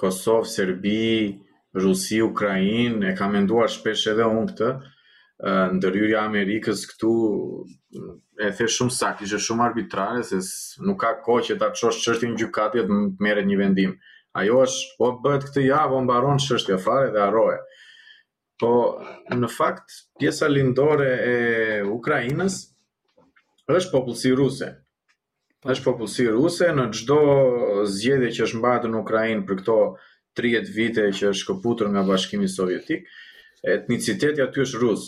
[0.00, 1.36] Kosovë, Serbi,
[1.76, 4.72] Rusi, Ukrajinë, e kam menduar shpesh edhe unë këtë,
[5.74, 7.12] ndërhyrja Amerikës këtu
[8.46, 10.38] e the shumë sakt, ishte shumë arbitrare se
[10.86, 13.96] nuk ka kohë që ta çosh qështin gjukatje të merret një vendim.
[14.40, 17.66] Ajo është po bëhet këtë javë, on mbaron çështja fare dhe harrohet.
[18.58, 18.70] Po
[19.34, 21.36] në fakt pjesa lindore e
[21.90, 22.60] Ukrainës
[23.70, 24.72] është popullsi ruse.
[25.64, 25.72] Po.
[25.72, 27.16] është popullsi ruse në çdo
[27.88, 29.76] zgjedhje që është mbajtur në Ukrainë për këto
[30.40, 33.06] 30 vite që është shkëputur nga Bashkimi Sovjetik,
[33.62, 35.06] etniciteti aty është rus.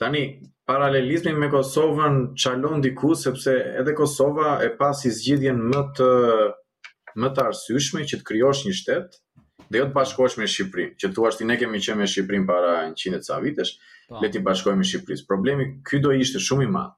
[0.00, 0.22] Tani
[0.66, 6.10] paralelizmi me Kosovën çalon diku sepse edhe Kosova e pasi zgjidhjen më të
[7.22, 9.18] më të arsyeshme që të krijosh një shtet
[9.66, 12.72] dhe jo të bashkohesh me Shqipërinë, që thua ti ne kemi qenë me Shqipërinë para
[12.92, 13.72] 100 ca vitesh,
[14.08, 14.20] po.
[14.22, 15.26] le ti bashkohemi me Shqipërisë.
[15.28, 16.94] Problemi ky do ishte shumë i madh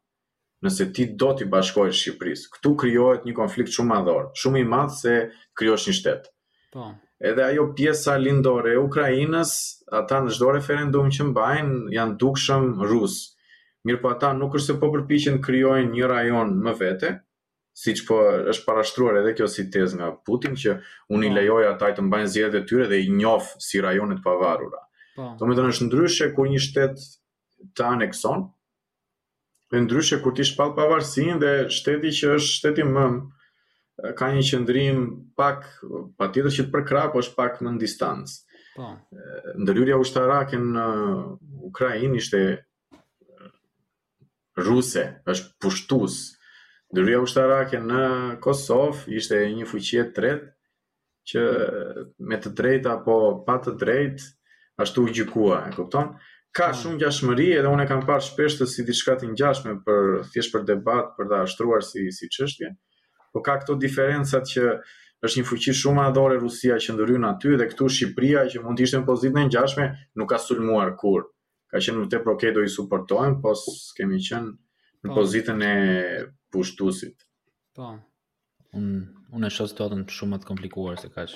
[0.64, 2.48] nëse ti do t'i bashkohesh Shqipërisë.
[2.56, 5.16] Këtu krijohet një konflikt shumë madhor, shumë i madh se
[5.58, 6.30] krijosh një shtet.
[6.74, 6.88] Po.
[7.24, 9.52] Edhe ajo pjesa lindore e Ukrainës,
[10.00, 13.18] ata në çdo referendum që mbajnë janë dukshëm rus.
[13.86, 17.12] Mirë po ata nuk është se po përpiqen të krijojnë një rajon më vete,
[17.76, 18.18] siç po
[18.52, 20.78] është parashtruar edhe kjo si tezë nga Putin që
[21.14, 21.36] unë i po.
[21.38, 24.82] lejoj ata të mbajnë zgjedhjet e tyre dhe i njoh si të pavarura.
[25.16, 25.34] Po.
[25.38, 26.96] Domethënë është ndryshe kur një shtet
[27.78, 28.48] të anekson,
[29.72, 33.04] Për ndryshe kur ti shpall pavarësinë dhe shteti që është shteti më
[34.20, 34.98] ka një qendrim
[35.40, 35.64] pak
[36.20, 38.40] patjetër që të krah është pak në distancë.
[38.74, 38.88] Po.
[39.62, 40.84] Ndërhyrja ushtarake në
[41.70, 42.40] Ukrainë ishte
[44.66, 46.18] ruse, është pushtues.
[46.94, 48.04] Ndërhyrja ushtarake në
[48.44, 50.50] Kosovë ishte një fuqi e tretë
[51.32, 51.42] që
[52.30, 54.28] me të drejtë apo pa të drejtë
[54.84, 56.12] ashtu u gjykua, e kupton?
[56.54, 56.78] ka hmm.
[56.80, 60.52] shumë gjashmëri edhe unë e kam parë shpesh të si diçka të ngjashme për thjesht
[60.54, 62.70] për debat, për ta ashtruar si si çështje.
[63.34, 64.68] Po ka këto diferenca që
[65.24, 68.78] është një fuqi shumë e dorë Rusia që ndryn aty dhe këtu Shqipëria që mund
[68.78, 69.88] të ishte në pozitë e ngjashme
[70.20, 71.26] nuk ka sulmuar kur.
[71.74, 73.56] Ka qenë më tepër okay do i suportojmë, po
[73.98, 75.10] kemi qenë në pa.
[75.10, 75.14] Po.
[75.18, 75.74] pozitën e
[76.54, 77.26] pushtuesit.
[77.74, 77.90] Po.
[78.78, 79.02] Unë
[79.34, 81.34] unë e shoh situatën shumë më të komplikuar se kaq.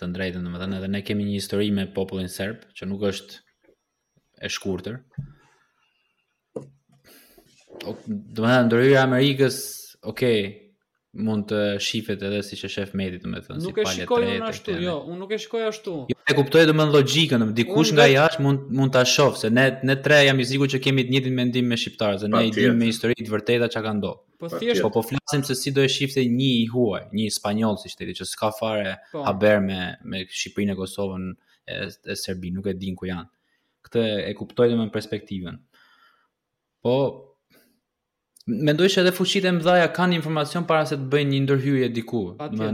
[0.00, 3.44] Të drejtën domethënë edhe ne kemi një histori me popullin serb që nuk është
[4.42, 5.00] e shkurtër.
[7.86, 9.56] O, do të thënë ndërhyrja Amerikës,
[10.08, 10.48] okay,
[11.26, 13.94] mund të shifet edhe siç e shef Medit, do thënë si palë të Nuk e
[13.94, 15.94] shikoj ashtu, jo, unë nuk e shikoj ashtu.
[16.10, 19.50] Jo, e kuptoj do të thënë logjikën, dikush nga jashtë mund mund ta shoh se
[19.52, 22.44] ne ne tre jam i sigurt që kemi të njëjtin mendim me shqiptarë se ne
[22.48, 24.22] i dimë me histori vërteta që ka ndodhur.
[24.40, 27.78] Po thjesht po po flasim se si do e shifte një i huaj, një spanjoll
[27.80, 29.24] si shteti që s'ka fare po.
[29.24, 31.30] haber me me Shqipërinë e Kosovën
[31.72, 33.28] e Serbinë, nuk e din ku janë
[33.86, 35.58] këtë e kuptoj në perspektivën.
[36.86, 36.96] Po
[38.68, 42.24] mendoj se edhe fuqit e mëdha kanë informacion para se të bëjnë një ndërhyrje diku.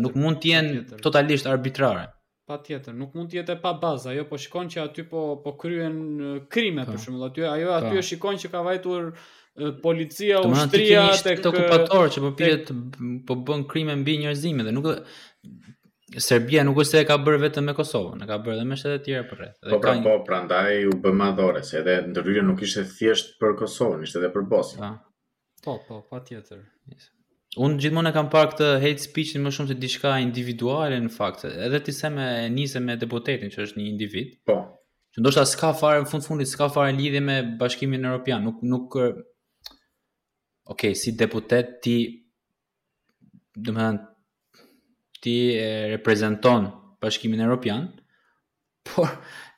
[0.04, 2.08] nuk mund të jenë totalisht arbitrare.
[2.50, 4.10] Patjetër, nuk mund të jetë pa bazë.
[4.12, 5.96] Ajo po shikon që aty po po kryen
[6.52, 6.92] krime po.
[6.96, 7.24] për shembull.
[7.30, 7.74] Aty ajo po.
[7.80, 9.02] aty e shikon që ka vajtur
[9.82, 12.66] policia, të ushtria tek këtë okupator që po pyet
[13.28, 14.86] po bën krime mbi njerëzimin dhe nuk
[16.20, 18.76] Serbia nuk është se e ka bërë vetëm me Kosovën, e ka bërë edhe me
[18.76, 22.84] shtetet tjera për Po, pra, po, prandaj u bë madhore, se edhe ndërhyrja nuk ishte
[22.96, 24.96] thjesht për Kosovën, ishte edhe për Bosnjën.
[25.62, 26.60] Po, po, po, patjetër.
[26.92, 27.08] Yes.
[27.60, 31.44] Unë gjithmonë e kam parë këtë hate speech më shumë se diçka individuale në fakt,
[31.50, 34.38] edhe ti se me nisë me deputetin që është një individ.
[34.48, 34.58] Po.
[35.12, 38.98] Që ndoshta s'ka fare në fund fundit s'ka fare lidhje me Bashkimin Evropian, nuk nuk
[40.62, 41.96] Okej, okay, si deputet ti
[43.52, 44.11] do të
[45.22, 46.70] ti e reprezenton
[47.02, 47.86] Bashkimin Evropian,
[48.88, 49.08] por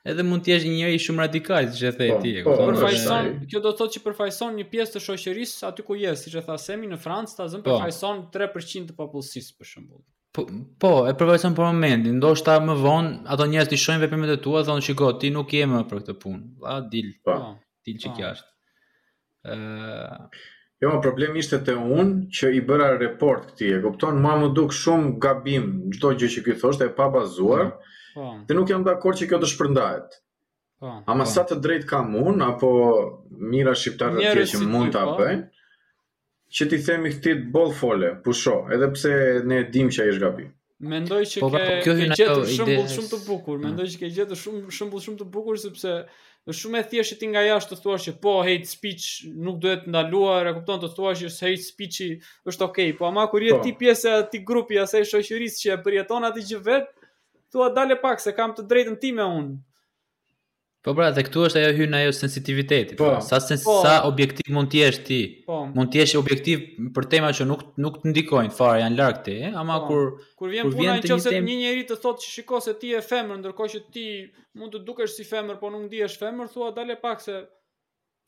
[0.05, 2.33] edhe mund të jesh një njeri shumë radikal, siç e the po, ti.
[2.44, 6.12] Po, përfaqëson, kjo do të thotë që përfaqëson një pjesë të shoqërisë aty ku je,
[6.20, 7.79] siç e tha Semi në Francë, ta zën po.
[7.79, 10.05] përfaqëson 3% të popullsisë për shembull.
[10.35, 10.44] Po,
[10.83, 14.64] po, e përfaqëson për momentin, ndoshta më vonë ato njerëz ti shohin veprimet e tua,
[14.68, 16.44] thonë shiko, ti nuk je më për këtë punë.
[16.61, 17.12] Vla dil.
[17.24, 17.38] Po.
[17.85, 18.44] Dil çikjasht.
[19.48, 20.29] Ëh.
[20.82, 23.70] Jo, problemi ishte te un që i bëra report këtij.
[23.78, 27.76] E kupton, mua më duk shumë gabim çdo gjë që ky thoshte e pa bazuar.
[28.14, 28.24] Po.
[28.48, 28.58] Te po.
[28.60, 30.18] nuk jam dakord që kjo të shpërndahet.
[30.82, 30.90] Po.
[31.06, 31.30] Ama po.
[31.30, 32.72] sa të drejt kam un apo
[33.52, 35.22] mira shqiptarët të tjerë që mund ta po.
[35.22, 35.46] bëjnë
[36.54, 39.14] që ti themi këtë të bol fole, pusho, edhe pse
[39.50, 40.50] ne dim që a gabim.
[40.84, 44.38] Mendoj që po, ke, ke gjetë shumë bëllë shumë të bukur, mendoj që ke gjetë
[44.42, 45.94] shumë bëllë shumë të bukur, sepse
[46.52, 49.07] është shumë e thjeshtë ti nga jashtë të thuash që po hate speech
[49.46, 52.00] nuk duhet ndaluar, e kupton të thuash që hate speech
[52.52, 53.62] është okay, po ama kur je po.
[53.64, 56.90] ti pjesë e atij grupi asaj shoqërisë që e përjeton atë gjë vet,
[57.52, 59.59] thua dale pak se kam të drejtën time unë.
[60.84, 64.50] Po pra, dhe këtu është ajo hyn ajo sensitivitetit, Po, pra, sa po, sa objektiv
[64.52, 65.20] mund të jesh ti?
[65.46, 66.66] Po, mund të jesh objektiv
[66.98, 70.52] për tema që nuk nuk të ndikojnë fare, janë larg ti, ama po, kur kur
[70.52, 71.48] vjen puna nëse një, tem...
[71.48, 74.04] një njerëz të thotë që shikoj se ti je femër, ndërkohë që ti
[74.60, 77.38] mund të dukesh si femër, po nuk ndihesh femër, thua dale pak se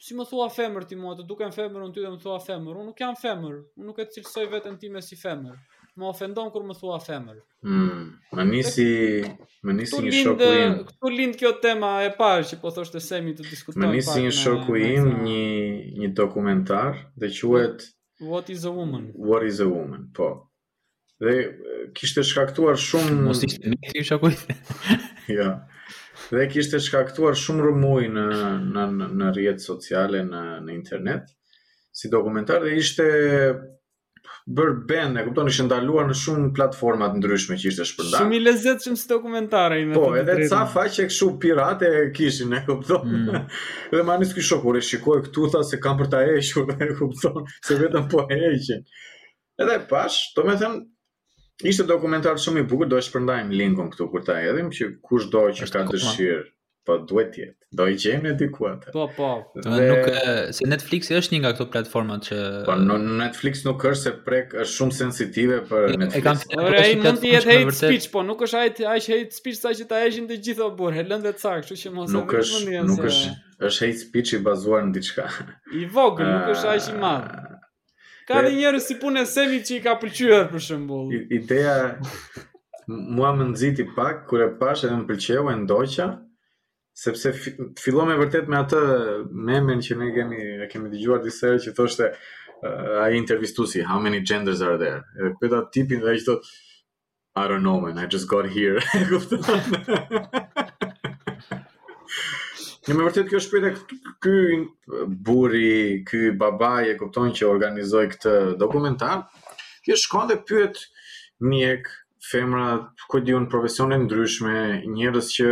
[0.06, 2.72] si më thua femër ti mua, të duken femër unë ty dhe më thua femër,
[2.80, 5.60] unë nuk jam femër, unë nuk e cilësoj veten time si femër
[5.98, 7.38] më ofendon kur më thua femër.
[7.64, 8.02] Mm,
[8.36, 8.88] më nisi,
[9.64, 10.74] më nisi një lind, shoku im.
[10.88, 13.86] Ktu lind kjo tema e parë që po thoshte semi të diskutojmë.
[13.86, 15.46] Më nisi një shoku im, një
[16.00, 19.10] një dokumentar dhe quhet What is a woman?
[19.14, 20.08] What is a woman?
[20.16, 20.28] Po.
[21.20, 21.34] Dhe
[21.96, 24.30] kishte shkaktuar shumë Mos ishte me ti shoku.
[25.28, 25.48] jo.
[26.30, 28.24] Dhe kishte shkaktuar shumë rëmuj në
[28.74, 28.84] në
[29.18, 31.32] në rrjetet sociale në në internet
[31.96, 33.04] si dokumentar dhe ishte
[34.46, 34.68] bër
[35.16, 38.20] e kupton, ishte ndaluar në shumë platforma të ndryshme që ishte shpërndar.
[38.22, 39.94] Shumë i lezetshëm si dokumentare ime.
[39.98, 43.10] Po, të edhe ca faqe këshu pirate kishin, e kupton.
[43.26, 43.46] Mm.
[43.96, 47.48] dhe më anë kur e shikoj këtu tha se kanë për ta hequr, e kupton,
[47.58, 48.86] se vetëm po heqin.
[49.66, 50.78] Edhe pash, do të them
[51.66, 55.48] ishte dokumentar shumë i bukur, do e shpërndajm linkun këtu kur ta hedhim, që kushdo
[55.58, 56.52] që ka dëshirë
[56.86, 57.56] po duhet të jetë.
[57.76, 58.92] Do i gjejmë diku atë.
[58.94, 59.30] Po, po.
[59.58, 59.70] Dhe...
[59.70, 60.20] Nuk
[60.56, 64.54] se Netflix është një nga ato platformat që Po, në Netflix nuk është se prek
[64.62, 66.16] është shumë sensitive për Netflix.
[66.16, 69.58] E kam thënë, ai mund të jetë hate speech, po nuk është ai hate speech
[69.60, 72.34] sa që ta heqin të gjithë obur, e lëndë ca, kështu që mos e Nuk
[72.40, 73.34] është, nuk është,
[73.68, 75.26] është hate speech i bazuar në diçka.
[75.80, 77.32] I vogël, nuk është aq i madh.
[78.30, 78.54] Ka dhe...
[78.60, 81.10] njerëz si punë semi që i ka pëlqyer për shembull.
[81.34, 81.76] Ideja
[82.94, 86.06] mua më nxiti pak kur e pash edhe më pëlqeu e ndoqa,
[86.96, 88.78] sepse fi, fillon me vërtet me atë
[89.36, 93.98] memen që ne kemi e kemi dëgjuar disa herë që thoshte uh, ai intervistuesi how
[94.00, 96.48] many genders are there edhe pyeta tipin dhe ai thot
[97.36, 98.80] i don't know man i just got here
[102.86, 103.70] Në jo, më vërtet kjo shpreta
[104.22, 104.58] ky
[105.26, 109.24] burri, ky babai e kupton që organizoi këtë dokumentar.
[109.82, 110.78] Kjo shkon dhe pyet
[111.50, 111.90] mjek,
[112.28, 112.68] femra,
[113.10, 114.54] ku diun profesione ndryshme,
[114.86, 115.50] njerëz që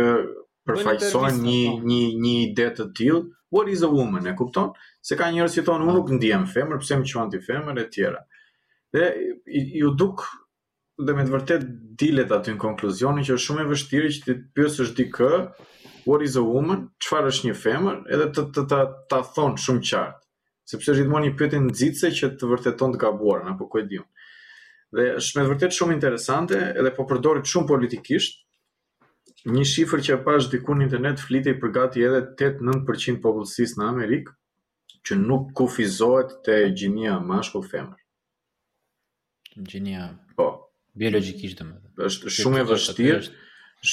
[0.65, 3.19] përfaqësojnë një një një ide të tillë,
[3.53, 4.71] what is a woman, e kupton?
[5.05, 7.85] Se ka njerëz që thonë unë nuk ndiem femër, pse më quan ti femër e
[7.93, 8.23] tjera.
[8.95, 9.05] Dhe
[9.81, 10.25] ju duk
[11.05, 11.63] dhe me të vërtet
[11.99, 15.29] dilet aty në konkluzionin që është shumë e vështirë që ti pyesësh dikë
[16.07, 18.79] what is a woman, çfarë është një femër, edhe të të ta
[19.11, 20.21] ta thon shumë qartë.
[20.65, 24.07] Sepse është gjithmonë një pyetje nxitëse që të vërteton të gabuarën apo ku e diun.
[24.95, 28.44] Dhe është me vërtet shumë interesante, edhe po përdoret shumë politikisht,
[29.45, 33.87] një shifër që pa është diku në internet flitej për gati edhe 8-9% popullsisë në
[33.91, 34.33] Amerikë
[35.05, 37.99] që nuk kufizohet te gjinia mashkull femër.
[39.69, 40.07] Gjinia.
[40.35, 40.47] Po.
[40.99, 42.07] Biologjikisht domethënë.
[42.09, 43.21] Është shumë e vështirë,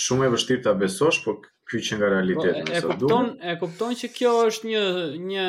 [0.00, 3.52] shumë e vështirë ta besosh, por ky që nga realiteti po, e, e kupton, e
[3.60, 4.82] kupton që kjo është një
[5.28, 5.46] një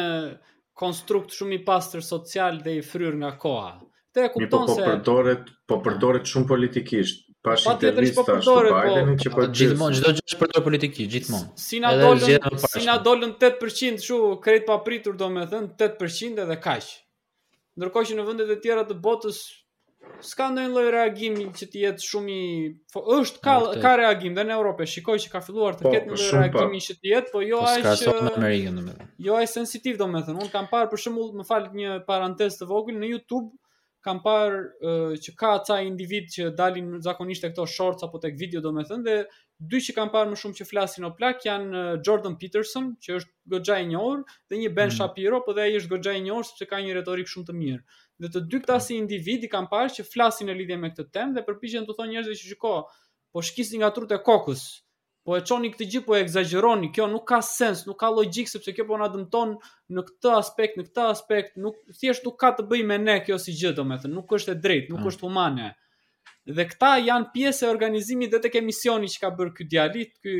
[0.79, 3.71] konstrukt shumë i pastër social dhe i fryr nga koha.
[4.13, 7.91] Te e kupton po, po se po përdoret, po përdoret shumë politikisht pash është të
[7.93, 11.49] Bidenit që po gjithmonë çdo gjë është për politikë gjithmonë.
[11.65, 16.93] Si na dolën si na dolën 8% kështu krejt papritur domethënë 8% edhe kaq.
[17.75, 19.41] Ndërkohë që në vendet e tjera të botës
[20.23, 22.45] s'ka ndonjë lloj reagimi që të jetë shumë i
[23.17, 26.33] është ka ka reagim dhe në Europë shikoj që ka filluar të po, ketë ndonjë
[26.37, 29.07] reagimi që të jetë, po jo po, aq që në Amerikën domethënë.
[29.27, 30.43] Jo aq sensitiv domethënë.
[30.43, 33.55] Un kam parë për shembull, më fal një parantez të vogël në YouTube
[34.03, 38.35] kam parë uh, që ka ca individ që dalin zakonisht e këto shorts apo tek
[38.39, 39.17] video do me thënë dhe
[39.71, 43.53] dy që kam parë më shumë që flasin o plak janë Jordan Peterson që është
[43.55, 44.95] gogja i njohur dhe një Ben mm.
[44.97, 47.57] Shapiro për po dhe e është gogja i njohur sepse ka një retorik shumë të
[47.61, 48.85] mirë dhe të dy këta po.
[48.87, 51.95] si individ i kam parë që flasin e lidhje me këtë tem dhe përpishen të
[52.01, 52.75] thonë njerëzve që shiko
[53.31, 54.67] po shkisin nga trut e kokës
[55.23, 58.49] Po e çoni këtë gjë po e egzageroni, kjo nuk ka sens, nuk ka logjik
[58.51, 59.53] sepse kjo po na dëmton
[59.95, 63.37] në këtë aspekt, në këtë aspekt, nuk thjesht nuk ka të bëjë me ne kjo
[63.39, 65.09] si gjë domethënë, nuk është e drejtë, nuk mm.
[65.13, 65.69] është humane.
[66.57, 70.35] Dhe këta janë pjesë e organizimit dhe tek emisioni që ka bërë ky dialit, ky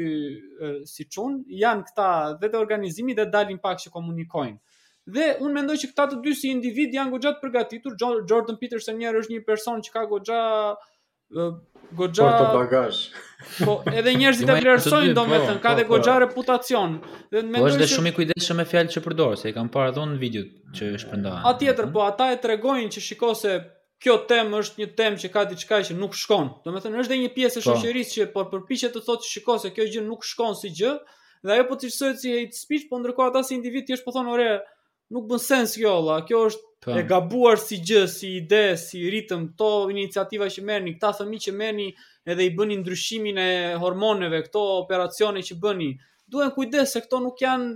[0.92, 2.10] si çun, janë këta
[2.42, 4.58] dhe të organizimit dhe dalin pak që komunikojnë.
[5.16, 7.96] Dhe unë mendoj që këta të dy si individ janë goxhat përgatitur.
[8.00, 10.42] Jo, Jordan Peterson njëherë është një person që ka goxha
[11.92, 12.98] Gojja porta bagazh.
[13.66, 15.98] Po edhe njerëzit e vlerësojnë domethënë, po, ka dhe po, po.
[16.00, 16.96] goxha reputacion.
[17.30, 19.70] Dhe mendoj se Po është shumë i kujdesshëm me fjalët që përdor, se i kam
[19.76, 21.42] parë dhon videot që është prandaj.
[21.50, 23.54] A tjetër po ata e tregojnë që shikoj se
[24.04, 26.50] kjo temë është një temë që ka diçka që nuk shkon.
[26.66, 29.90] Domethënë është dhe një pjesë e shoqërisë që po përpiqet të thotë shikoj se kjo
[29.94, 30.96] gjë nuk shkon si gjë
[31.46, 34.32] dhe ajo po të si hate speech, po ndërkohë ata si individ thjesht po thonë
[34.34, 34.50] ore
[35.14, 36.24] nuk bën sens kjo valla.
[36.26, 36.98] Kjo është Ta.
[37.00, 41.56] E gabuar si gjë, si ide, si ritëm, to iniciativa që merrni, këta fëmijë që
[41.62, 41.88] merrni,
[42.28, 43.50] edhe i bëni ndryshimin e
[43.82, 45.94] hormoneve, këto operacione që bëni.
[46.28, 47.74] Duhen kujdes se këto nuk janë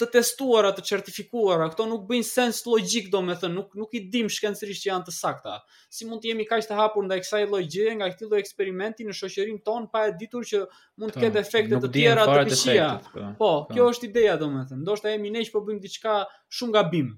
[0.00, 4.86] të testuara, të certifikuara, këto nuk bëjnë sens logjik domethënë, nuk nuk i dim shkencërisht
[4.86, 5.58] që janë të sakta.
[5.92, 9.04] Si mund të jemi kaq të hapur ndaj kësaj lloj gjëje, nga këtë lloj eksperimenti
[9.04, 10.62] në shoqërinë tonë pa e ditur që
[11.02, 12.88] mund të ketë efekte të tjera të këqija.
[13.18, 14.80] Po, po kjo është ideja domethënë.
[14.86, 16.16] Ndoshta jemi neç po bëjmë diçka
[16.60, 17.12] shumë gabim.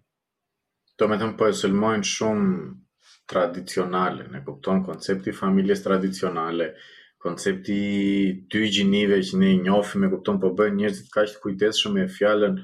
[1.03, 2.51] Do me thëmë po e shumë
[3.31, 6.69] tradicionale, në kupton koncepti familjes tradicionale,
[7.25, 7.79] koncepti
[8.53, 12.01] dy gjinive që ne njofi me kupton po bëjnë njërëzit ka që të kujtesë shumë
[12.05, 12.55] e fjallën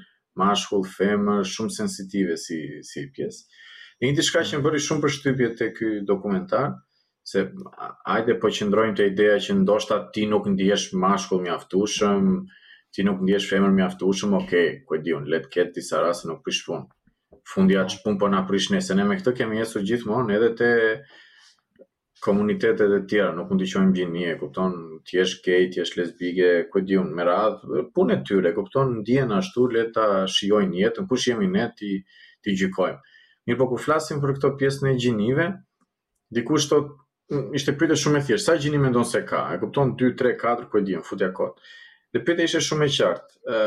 [0.43, 2.59] mashkull, femër, shumë sensitive si,
[2.91, 3.43] si pjesë.
[3.99, 6.69] Një një të shka që më bëri shumë për shtypje të këj dokumentar,
[7.33, 7.43] se
[8.15, 12.31] ajde po qëndrojmë të ideja që ndoshta ti nuk ndihesh mashkull aftushëm,
[12.95, 16.31] ti nuk ndihesh femër mjaftushëm, okej, okay, ku e di unë, letë ketë disa rasë
[16.31, 16.87] nuk pishpunë,
[17.53, 20.47] fundja që pun për po në aprish se ne me këtë kemi jesur gjithmonë edhe
[20.61, 20.69] te
[22.25, 24.73] komunitetet e tjera, nuk mund të qojmë gjinë një, kupton,
[25.07, 28.97] ti jesh gay, ti jesh lesbike, ku di unë, me radhë, punë e tyre, kupton,
[29.01, 30.07] ndjen ashtu le ta
[30.37, 31.93] shijojnë jetën, kush jemi ne ti
[32.43, 32.99] ti gjykojmë.
[33.47, 35.45] Mirë, po kur flasim për këtë pjesën e gjinive,
[36.35, 36.81] dikush shto,
[37.55, 39.45] ishte pritë shumë e thjeshtë, sa gjini mendon se ka?
[39.55, 41.63] E kupton 2 3 4, ku e diun, futja kot.
[42.13, 43.33] Dhe pyetja ishte shumë e qartë.
[43.55, 43.57] Ë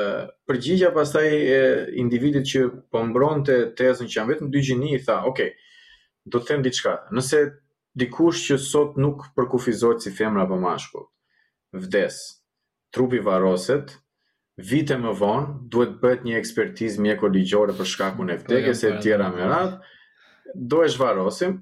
[0.50, 1.58] përgjigja pastaj e
[2.02, 2.62] individit që
[2.92, 5.44] po mbronte tezën që janë vetëm dy gjini i tha, "Ok,
[6.32, 6.96] do të them diçka.
[7.18, 7.42] Nëse
[8.02, 11.06] dikush që sot nuk përkufizohet si femër apo mashkull,
[11.84, 12.18] vdes,
[12.92, 13.96] trupi varroset."
[14.70, 19.30] Vite më vonë duhet bëhet një ekspertizë mjekologjore për shkakun e vdekjes së po, tjera
[19.30, 19.48] po, me po.
[19.48, 19.80] radhë.
[20.70, 21.54] Do e zhvarrosim.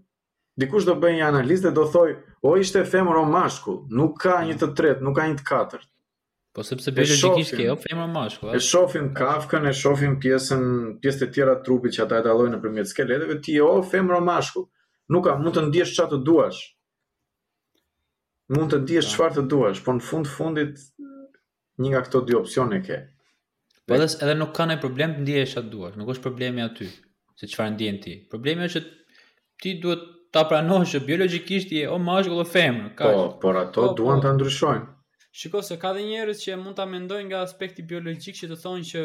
[0.61, 4.35] Dikush do bëjë një analizë dhe do thojë, o ishte femër o mashkull, nuk ka
[4.49, 5.87] një të tretë, nuk ka një të katërt.
[6.55, 9.19] Po sepse biologjikisht ke kjo femër mashku, E shohim jo, po.
[9.21, 10.65] kafkën, e shohim pjesën,
[11.03, 14.65] pjesë të tjera të trupit që ata e dallojnë nëpërmjet skeleteve, ti o femër mashku.
[15.15, 16.61] Nuk ka, mund të ndijesh çfarë të duash.
[18.57, 19.13] Mund të ndijesh ah.
[19.15, 20.83] çfarë të duash, por në fund fundit
[21.81, 22.99] një nga këto dy opsione ke.
[23.87, 26.91] Po edhe nuk kanë problem të ndijesh çfarë duash, nuk është problemi aty
[27.41, 28.17] se çfarë ndjen ti.
[28.33, 29.21] Problemi është që
[29.63, 30.03] ti duhet
[30.35, 33.15] ta pranosh që biologjikisht je o mashkull o femër, kaq.
[33.19, 34.27] Po, por ato po, duan po.
[34.27, 34.97] ta ndryshojnë.
[35.33, 38.87] Shikoj se ka dhe njerëz që mund ta mendojnë nga aspekti biologjik që të thonë
[38.91, 39.03] që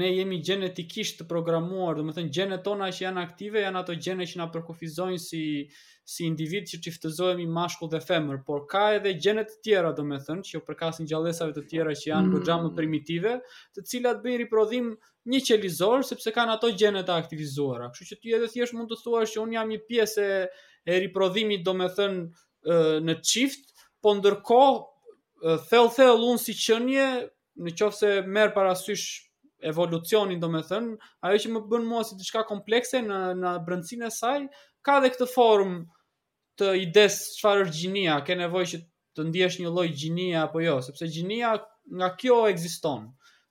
[0.00, 3.94] ne jemi gjenetikisht të programuar, do të thonë gjenet tona që janë aktive janë ato
[4.02, 5.44] gjene që na përkufizojnë si
[6.10, 10.16] si individ që çiftëzohemi mashkull dhe femër, por ka edhe gjene të tjera, do të
[10.26, 12.74] thonë, që u përkasin gjallësave të tjera që janë goxha më mm.
[12.80, 13.34] primitive,
[13.76, 14.88] të cilat bëjnë riprodhim
[15.30, 17.92] një qelizor sepse kanë ato gjene të aktivizuara.
[17.94, 20.26] Kështu që ti edhe thjesht mund të thuash që un jam një pjesë
[20.90, 22.26] e riprodhimit, do të thonë,
[23.06, 23.70] në çift
[24.02, 24.74] po ndërkohë
[25.40, 27.04] thell thell unë si qenie,
[27.60, 29.04] në qoftë se merr parasysh
[29.70, 30.94] evolucionin, do me thënë,
[31.26, 34.40] ajo që më bën mua si diçka komplekse në në brëndsinë e saj,
[34.86, 35.80] ka edhe këtë formë
[36.60, 38.82] të ides çfarë është gjinia, ke nevojë që
[39.16, 41.54] të ndihesh një lloj gjinia, apo jo, sepse gjinia
[42.00, 43.08] nga kjo ekziston.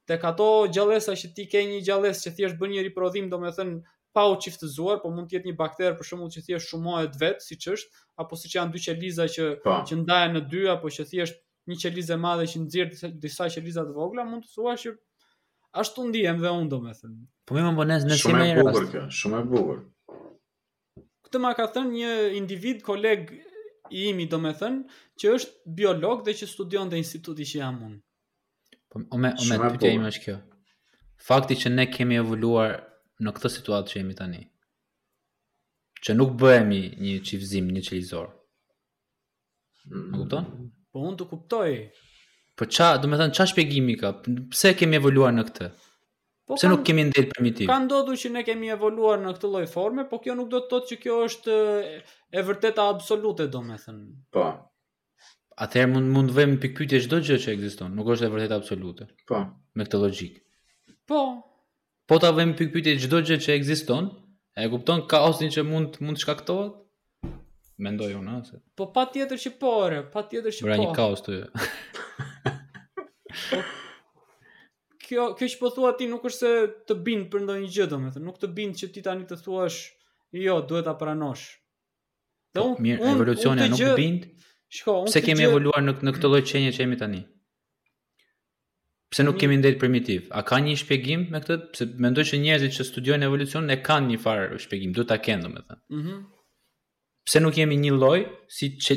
[0.09, 3.51] Tek ato gjalesa që ti ke një gjales që thjesht bën një riprodhim, do me
[3.53, 3.81] thënë,
[4.15, 7.43] pa u çiftzuar, po mund të jetë një bakter për shembull që thjesht shumohet vet,
[7.45, 9.67] siç është, apo siç janë dy qeliza që pa.
[9.69, 9.75] Po.
[9.89, 11.37] që ndahen në dy apo që thjesht
[11.69, 14.93] një qelizë e madhe që nxjerr disa qeliza të vogla, mund të thuash që
[15.83, 17.19] ashtu ndihem dhe unë domethënë.
[17.47, 18.49] Po më mbonë se nëse më rast.
[18.49, 19.83] Shumë e bukur shumë e bukur.
[21.27, 22.11] Këtë ma ka thënë një
[22.41, 23.31] individ koleg
[23.99, 27.99] i imi domethënë që është biolog dhe që studion dhe instituti që jam unë.
[28.89, 30.37] Po o me o me pyetja ime është kjo.
[31.29, 32.77] Fakti që ne kemi evoluar
[33.25, 34.41] në këtë situatë që jemi tani.
[35.99, 38.29] Që nuk bëhemi një çifzim, një qelizor.
[39.89, 40.71] Mm.
[40.93, 41.69] Po unë të kuptoj.
[42.59, 44.13] Po qa, do me thënë, qa shpegimi ka?
[44.53, 45.67] Pse kemi evoluar në këtë?
[46.49, 47.69] Po Pse kan, nuk kemi ndelë primitiv?
[47.69, 50.71] Ka ndodhu që ne kemi evoluar në këtë loj forme, po kjo nuk do të
[50.73, 51.57] thotë që kjo është
[52.39, 54.07] e vërteta absolute, do me thënë.
[54.33, 54.47] Po.
[55.65, 59.09] Atëherë mund mund vëmë e çdo gjë që ekziston, nuk është e vërtetë absolute.
[59.29, 59.43] Po.
[59.77, 60.41] Me këtë logjik.
[61.09, 61.21] Po.
[62.09, 64.09] Po ta vëmë e çdo gjë që ekziston,
[64.57, 66.79] e kupton kaosin që mund mund të shkaktohet?
[67.83, 68.59] mendoj unë se.
[68.79, 70.81] Po patjetër që po, re, patjetër që pra, po.
[70.81, 72.55] Bra një kaos të
[73.49, 73.61] po,
[75.09, 76.51] kjo kjo që po thua ti nuk është se
[76.89, 79.79] të bind për ndonjë gjë, domethënë, nuk të bind që ti tani të thuash,
[80.37, 81.47] jo, duhet ta pranosh.
[82.55, 84.27] Dhe po, unë, mirë, un, evolucioni un, nuk bind.
[84.69, 87.23] Shiko, unë pse kemi evoluar në në këtë lloj qenje që jemi tani?
[89.09, 90.27] Pse nuk kemi ndërt primitiv?
[90.37, 91.55] A ka një shpjegim me këtë?
[91.73, 95.47] Pse mendoj që njerëzit që studiojnë evolucion e kanë një farë shpjegim, duhet ta kenë
[95.47, 95.81] domethënë.
[96.01, 96.13] Mhm.
[96.19, 96.27] Mm
[97.29, 98.19] pse nuk jemi një lloj
[98.49, 98.95] si që,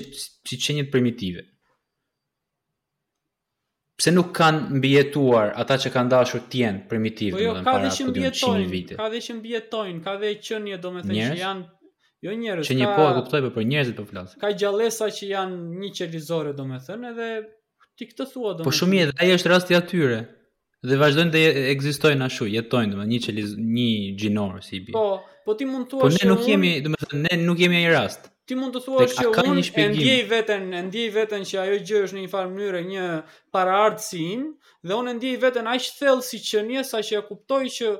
[0.48, 1.42] si qenjet primitive.
[4.00, 7.90] Pse nuk kanë mbijetuar ata që kanë dashur të jenë primitiv, po jo, ka dhe
[7.98, 8.96] që mbijetojnë, vite.
[8.98, 10.34] ka dhe që mbijetojnë, ka dhe
[10.86, 11.66] do me thënë që janë,
[12.24, 15.10] jo njerëz, që një ka, po e kuptoj po për njerëzit po flas Ka gjallësa
[15.18, 17.30] që janë një qelizore, do me thënë, edhe
[17.98, 20.18] ti këtë thua, do me Po shumë jetë, aje është rasti atyre,
[20.88, 21.44] dhe vazhdojnë dhe
[21.76, 23.88] ekzistojnë ashtu, jetojnë, do me një qelizore, një
[24.22, 24.96] gjinore, si i bi.
[24.96, 25.06] Po,
[25.46, 27.62] Po ti mund të po thuash Po ne nuk jemi, do të thënë, ne nuk
[27.94, 28.28] rast.
[28.46, 32.02] Ti mund të thuash që unë e ndjej veten, e ndjej veten që ajo gjë
[32.06, 33.06] është në një farë mënyrë një
[33.56, 34.44] paraardhësim
[34.86, 37.90] dhe unë e ndjej veten aq thellë si që nje sa që e kuptoj që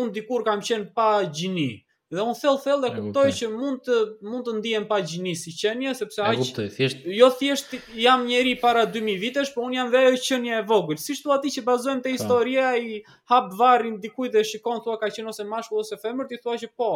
[0.00, 1.68] unë dikur kam qenë pa gjini
[2.10, 3.96] dhe unë thell thell dhe kuptoj që mund të
[4.30, 7.04] mund të ndihem pa gjini si qenie sepse aq thjesht...
[7.18, 10.98] jo thjesht jam njëri para 2000 vitesh, por un jam vetë qenie e vogël.
[11.04, 12.16] Si thua ti që bazojmë te po.
[12.16, 12.96] historia i
[13.30, 16.72] hap varrin dikujt dhe shikon thua ka qenë ose mashkull ose femër, ti thua që
[16.78, 16.88] po,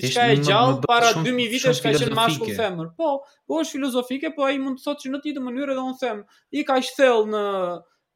[0.00, 2.92] diçka e gjallë para 2000 vitesh ka qenë mashkull femër.
[3.00, 3.16] Po,
[3.50, 6.22] po është filozofike, po ai mund të thotë që në të mënyrë edhe un them,
[6.54, 7.42] i ka thell në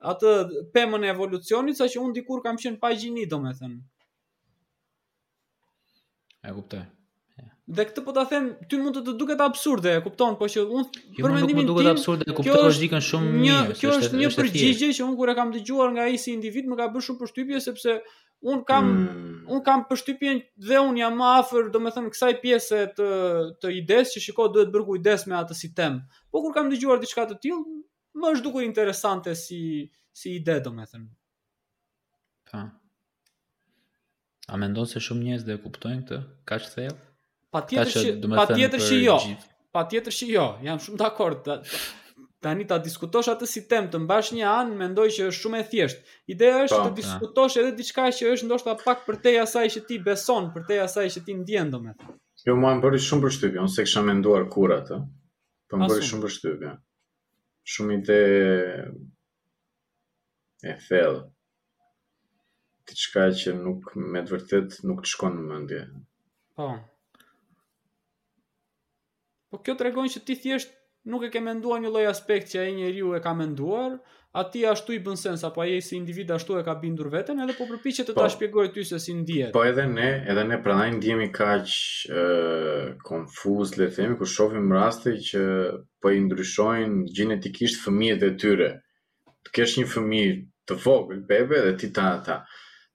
[0.06, 0.30] atë
[0.74, 3.80] pemën e evolucionit, saqë un dikur kam qenë pa gjini, domethënë.
[6.44, 6.84] E kuptoj.
[7.74, 10.62] Dhe këtë po ta them, ty mund të të duket absurde, e kupton, po që
[10.64, 13.76] unë jo, për mendimin tim, kjo është duket absurde, kuptoj logjikën shumë mirë.
[13.78, 16.18] Kjo është një, kjo është një përgjigje që unë kur e kam dëgjuar nga ai
[16.24, 17.94] si individ më ka bërë shumë përshtypje sepse
[18.52, 19.40] unë kam mm.
[19.56, 23.08] un kam përshtypjen dhe unë jam më afër, domethënë kësaj pjese të
[23.64, 25.98] të idesë që shikoj duhet bërë kujdes me atë sistem.
[26.28, 27.80] Po kur kam dëgjuar diçka të tillë,
[28.20, 29.64] më është dukur interesante si
[30.14, 31.10] si ide domethënë.
[32.50, 32.58] Pa.
[32.60, 32.64] Po.
[34.52, 36.16] A mendon se shumë njerëz do e kuptojnë këtë?
[36.48, 37.00] Kaq thellë?
[37.54, 38.02] Patjetër që
[38.56, 39.18] tjetër që jo.
[39.90, 40.46] tjetër që jo.
[40.66, 41.38] Jam shumë dakord.
[41.46, 41.56] Da,
[42.44, 45.66] tani ta diskutosh atë si temë të mbash një anë, mendoj që është shumë e
[45.72, 46.04] thjeshtë.
[46.36, 46.98] Ideja është pa, po, të po.
[47.00, 50.80] diskutosh edhe diçka që është ndoshta pak për te asaj që ti beson, për te
[50.86, 51.82] asaj që ti ndjen të.
[52.44, 54.98] Jo, mua më bëri shumë përshtypje, unë se kisha menduar kur atë.
[55.72, 56.72] Po më bëri shumë përshtypje.
[57.72, 58.18] Shumë ide
[62.86, 65.82] të qka që nuk me të vërtet nuk të shkon në mëndje.
[66.58, 66.70] Po.
[69.50, 70.74] Po kjo të regojnë që ti thjesht
[71.12, 73.96] nuk e ke menduar një loj aspekt që e njeri u e ka menduar,
[74.34, 77.38] a ti ashtu i bën sens, apo a si individ ashtu e ka bindur veten,
[77.44, 79.52] edhe po përpi që të po, ta shpjegoj ty se si djetë.
[79.54, 85.14] Po edhe ne, edhe ne pranaj ndihemi kaq uh, konfuz, le themi, ku shofim raste
[85.28, 85.44] që
[86.02, 88.72] po i ndryshojnë gjenetikisht fëmijet e tyre.
[89.46, 90.34] Të kesh një fëmijë
[90.70, 92.40] të vogël, bebe, dhe ti ta, ta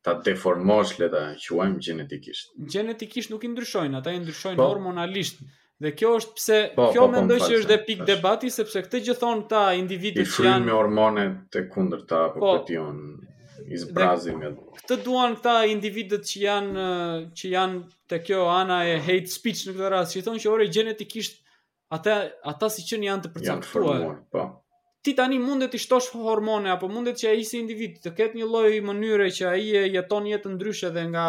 [0.02, 2.52] ta deformosh le ta quajmë gjenetikisht.
[2.74, 4.68] Gjenetikisht nuk i ndryshojnë, ata i ndryshojnë po.
[4.72, 5.42] hormonalisht.
[5.84, 8.82] Dhe kjo është pse po, po kjo po, mendoj që është dhe pikë debati sepse
[8.84, 11.24] këtë gjë thon ta individët që janë me hormone
[11.56, 12.82] të kundërta apo po, këtë po.
[12.82, 14.50] janë izbrazi me.
[14.80, 16.90] Këtë duan këta individët që janë
[17.40, 17.80] që janë
[18.12, 21.40] te kjo ana e hate speech në këtë rast, që thonë që ore gjenetikisht
[21.98, 22.22] ata
[22.54, 24.10] ata si që janë të përcaktuar.
[24.36, 24.48] po
[25.06, 28.48] ti tani mundet të shtosh hormone apo mundet që ai si individ të ketë një
[28.54, 31.26] lloj mënyre që ai jeton jetë ndryshe dhe nga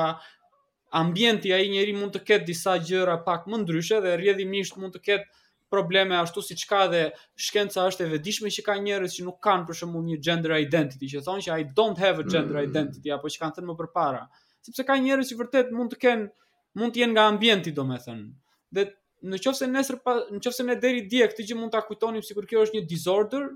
[1.03, 5.03] ambienti ai njeriu mund të ketë disa gjëra pak më ndryshe dhe rrjedhimisht mund të
[5.09, 5.39] ketë
[5.75, 7.03] probleme ashtu siç ka dhe
[7.47, 11.12] shkenca është e vetëdijshme që ka njerëz që nuk kanë për shembull një gender identity
[11.12, 12.71] që thonë që ai don't have a gender mm.
[12.73, 14.25] identity apo që kanë thënë më përpara
[14.68, 18.91] sepse ka njerëz që vërtet mund të kenë mund të jenë nga ambienti domethënë dhe
[19.29, 21.81] në qofë se nesër pa, në qofë se ne deri dje këtë gjë mund ta
[21.85, 23.49] kujtonim sikur kjo është një disorder,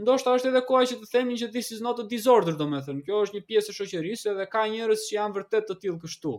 [0.00, 3.04] ndoshta është edhe koha që të themin që this is not a disorder, domethënë.
[3.06, 6.34] Kjo është një pjesë e shoqërisë edhe ka njerëz që janë vërtet të tillë kështu.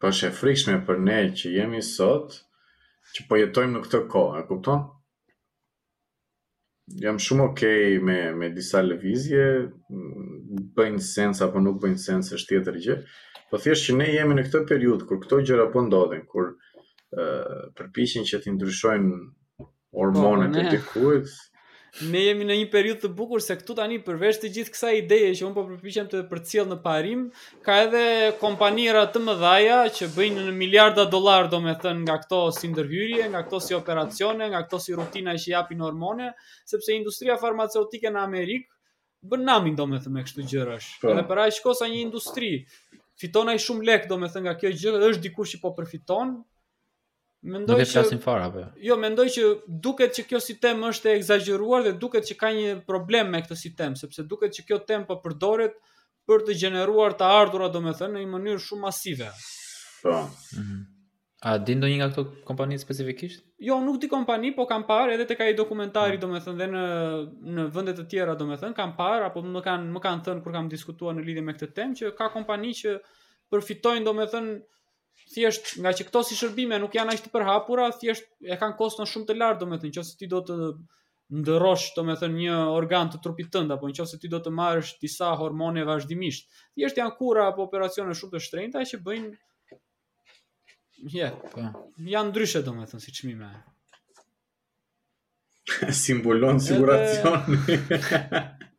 [0.00, 2.40] Po është e frikshme për ne që jemi sot
[3.16, 4.86] që po jetojmë në këtë kohë, e kupton?
[7.02, 9.44] Jam shumë okay me me disa lëvizje,
[10.76, 12.96] bëjnë sens apo nuk bëjnë sens është tjetër gjë.
[13.52, 16.71] Po thjesht që ne jemi në këtë periudhë kur këto gjëra po ndodhen, kur uh,
[17.12, 21.32] përpishin që t'i ndryshojnë hormonet po, e dikujt.
[22.08, 25.32] Ne jemi në një periut të bukur se këtu tani përveç të gjithë kësa ideje
[25.36, 27.26] që unë po përpishem të përcil në parim,
[27.66, 28.04] ka edhe
[28.40, 33.28] kompanira të dhaja që bëjnë në miliarda dolar do me thënë nga këto si ndërhyrje,
[33.34, 36.30] nga këto si operacione, nga këto si rutina që japin hormone,
[36.64, 38.70] sepse industria farmaceutike në Amerikë
[39.32, 40.88] bën namin do me thënë me kështu gjërash.
[41.04, 41.12] Po.
[41.12, 42.54] Edhe për a shko sa një industri,
[43.20, 46.32] fiton ai shumë lek do me thënë nga kjo gjë, është dikush që po përfiton,
[47.42, 48.66] Mendoj që flasim fare apo jo?
[48.86, 48.96] jo?
[49.02, 49.42] mendoj që
[49.86, 53.56] duket që kjo sistem është e egzageruar dhe duket që ka një problem me këtë
[53.64, 55.74] sistem, sepse duket që kjo tempo po përdoret
[56.30, 59.30] për të gjeneruar të ardhurat, domethënë në një mënyrë shumë masive.
[60.04, 60.20] Po.
[60.58, 60.76] Mhm.
[61.50, 63.42] A din do një nga këto kompani specifikisht?
[63.66, 66.20] Jo, nuk di kompani, po kam parë edhe tek ai dokumentari, mm.
[66.22, 66.82] domethënë dhe në
[67.56, 70.70] në vende të tjera, domethënë kam parë apo më kanë më kanë thënë kur kam
[70.70, 72.94] diskutuar në lidhje me këtë temë që ka kompani që
[73.50, 74.52] përfitojnë domethënë
[75.32, 79.06] thjesht nga që këto si shërbime nuk janë aq të përhapura, thjesht e kanë koston
[79.10, 80.54] shumë të lartë, domethënë, nëse ti do të
[81.42, 85.82] ndërrosh, domethënë, një organ të trupit tënd apo nëse ti do të marrësh disa hormone
[85.88, 86.44] vazhdimisht,
[86.76, 89.30] thjesht janë kura apo operacione shumë të shtrenjta që bëjnë
[91.16, 91.60] yeah, po.
[92.14, 93.50] Janë ndryshe domethënë si çmime.
[96.04, 97.56] Simbolon siguracioni.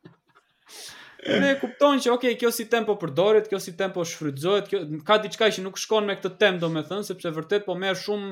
[1.27, 5.17] Ne e kupton që okay, kjo si tempo përdoret, kjo si tempo shfrytëzohet, kjo ka
[5.23, 8.31] diçka që nuk shkon me këtë me thënë, sepse vërtet po merr shumë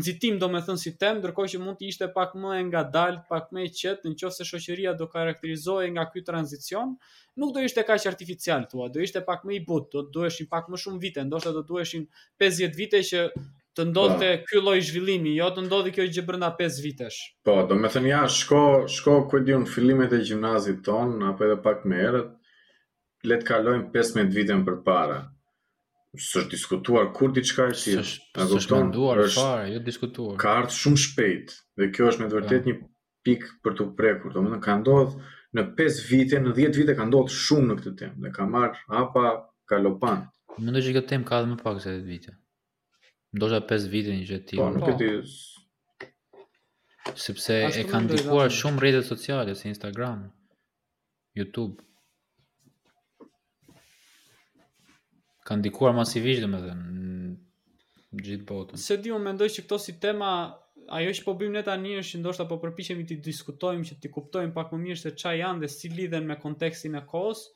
[0.00, 3.66] nxitim thënë, si temp, ndërkohë që mund të ishte pak më e ngadalt, pak më
[3.68, 6.94] e qetë, nëse shoqëria do karakterizohej nga ky tranzicion,
[7.40, 10.72] nuk do ishte kaq artificial thua, do ishte pak më i butë, do duheshin pak
[10.72, 12.08] më shumë vite, ndoshta do duheshin
[12.40, 13.28] 50 vite që
[13.78, 14.46] të ndodhte po.
[14.48, 17.20] ky lloj zhvillimi, jo të ndodhi kjo gjë brenda 5 vitesh.
[17.46, 18.62] Po, do të thënë ja, shko,
[18.92, 22.30] shko ku un fillimet e gjimnazit ton apo edhe pak më herët,
[23.30, 25.18] le të kalojmë 15 vite më përpara.
[26.12, 27.92] S'është diskutuar kur diçka e së
[28.44, 30.34] S'është menduar parë, jo diskutuar.
[30.42, 31.46] Ka ardhur shumë shpejt
[31.80, 32.68] dhe kjo është me të vërtetë po.
[32.68, 32.74] një
[33.24, 34.28] pikë për të prekur.
[34.36, 35.16] Domethënë ka ndodhur
[35.56, 38.72] në 5 vite, në 10 vite ka ndodhur shumë në këtë tem Ne ka marr
[38.92, 39.24] hapa
[39.68, 40.26] kalopan.
[40.58, 42.36] Mendoj që kjo tem ka më pak se 10 vite
[43.32, 44.66] ndoshta 5 vite një gjë të tillë.
[44.66, 45.12] Po, nuk e di.
[47.18, 50.20] Sepse e kanë ndikuar shumë rrjetet sociale si Instagram,
[51.38, 51.80] YouTube.
[55.48, 57.36] Kanë ndikuar masivisht, domethënë,
[58.22, 58.80] gjithë botën.
[58.84, 60.30] Se di unë mendoj që këto si tema
[61.00, 64.54] ajo që po bëjmë ne tani është ndoshta po përpiqemi të diskutojmë që të kuptojmë
[64.56, 67.46] pak më mirë se çfarë janë dhe si lidhen me kontekstin e kohës.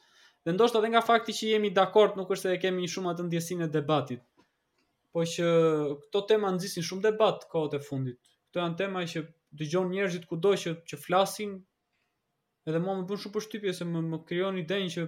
[0.46, 3.28] Dhe ndoshta edhe nga fakti që jemi dakord, nuk është se kemi një shumë atë
[3.30, 4.24] ndjesinë e debatit
[5.16, 5.44] po që
[6.00, 8.18] këto tema nxisin shumë debat kohët e fundit.
[8.50, 9.22] Këto janë tema që
[9.60, 11.54] dëgjojnë njerëzit kudo që që flasin
[12.68, 15.06] edhe më më bën shumë përshtypje se më më krijon idenë që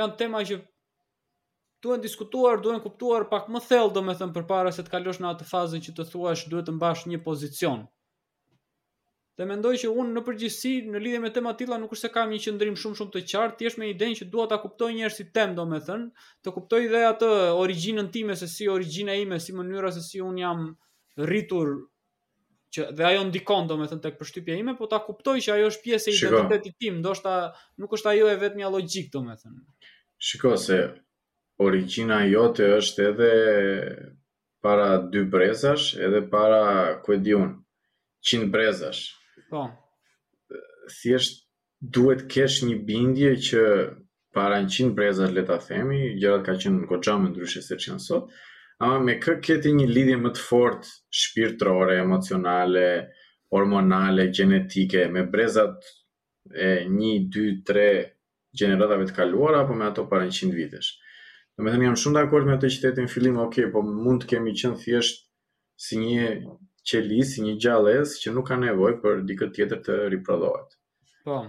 [0.00, 0.58] janë tema që
[1.86, 5.86] duhen diskutuar, duhen kuptuar pak më thellë domethënë përpara se të kalosh në atë fazën
[5.86, 7.86] që të thuash duhet të mbash një pozicion
[9.40, 12.32] dhe mendoj që unë në përgjithësi në lidhje me tema tilla nuk është se kam
[12.34, 15.24] një qëndrim shumë shumë të qartë, thjesht me idenë që dua ta kuptoj njerëzit si
[15.36, 17.28] tem, domethënë, të kuptoj dhe atë
[17.62, 20.60] origjinën time se si origjina ime, si mënyra se si un jam
[21.24, 21.70] rritur
[22.76, 26.12] që dhe ajo ndikon domethënë tek përshtypja ime, po ta kuptoj që ajo është pjesë
[26.12, 27.36] e identitetit tim, ndoshta
[27.80, 29.64] nuk është ajo e vetmja logjik domethënë.
[30.28, 30.82] Shiko se
[31.64, 33.30] origjina jote është edhe
[34.62, 36.62] para dy brezash, edhe para
[37.08, 37.48] kuediun
[38.28, 39.00] 100 brezash.
[39.50, 39.66] Po.
[41.00, 41.32] Thjesht
[41.94, 43.60] duhet kesh një bindje që
[44.34, 48.24] para 100 breza le ta themi, gjërat ka qenë goxha më ndryshe se që sot.
[48.84, 50.88] Ama me kë ke një lidhje më të fortë
[51.22, 52.84] shpirtërore, emocionale,
[53.52, 55.90] hormonale, gjenetike me brezat
[56.66, 58.06] e 1 2 3
[58.58, 60.94] gjeneratave të kaluara apo me ato para 100 vitesh.
[61.58, 64.78] Domethënë jam shumë dakord me atë që thëtin fillim, ok, po mund të kemi qenë
[64.84, 65.26] thjesht
[65.86, 66.24] si një
[66.84, 70.76] qeli si një gjales që nuk ka nevojë për dikët tjetër të riprodhohet.
[71.24, 71.40] Po.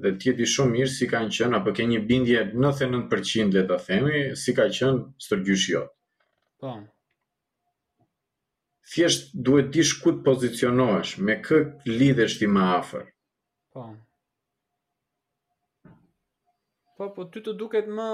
[0.00, 3.64] Dhe ti e di shumë mirë si kanë qenë apo ke një bindje 99% le
[3.68, 5.90] ta themi, si ka qenë stërgjysh jot.
[6.60, 6.74] Po.
[8.92, 11.58] Thjesht duhet ti dish ku pozicionohesh, me kë
[11.98, 13.06] lidhesh ti më afër.
[13.76, 13.82] Po.
[16.96, 18.08] Po, po ty të duket më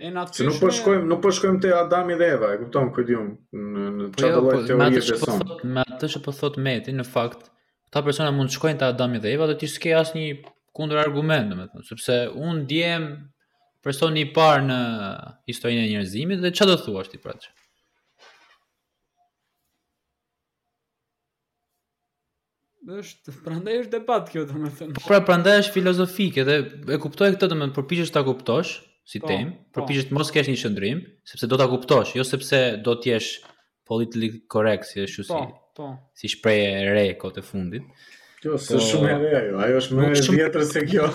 [0.00, 3.06] e Se nuk po shkojmë, nuk po shkojmë te Adami dhe Eva, e kupton këtë
[3.10, 6.56] diun në në çfarë po, dhe jo, po, lloj po Me atë që po thot
[6.64, 7.50] Meti, në fakt,
[7.92, 10.38] ta persona mund të shkojnë te Adami dhe Eva, do ti s'ke asnjë
[10.78, 13.06] kundër argument, domethënë, sepse unë ndjem
[13.84, 14.78] personi i parë në
[15.52, 17.52] historinë e njerëzimit dhe çfarë do thuash ti pra ti?
[22.90, 24.94] është prandaj është debat kjo domethënë.
[24.96, 26.54] Po pra prandaj është filozofike dhe
[26.96, 28.72] e kuptoj këtë domethënë, përpiqesh ta kuptosh,
[29.10, 29.80] si po, tem, po.
[29.82, 33.32] përpijesh të mos kesh një qëndrim, sepse do ta kuptosh, jo sepse do të jesh
[33.90, 35.54] politically correct si ashtu po, si.
[35.54, 35.58] Po,
[36.18, 37.84] Si shprehje e re kot e fundit.
[38.42, 41.06] Kjo po, është po, shumë e re ajo, ajo është më e vjetër se kjo.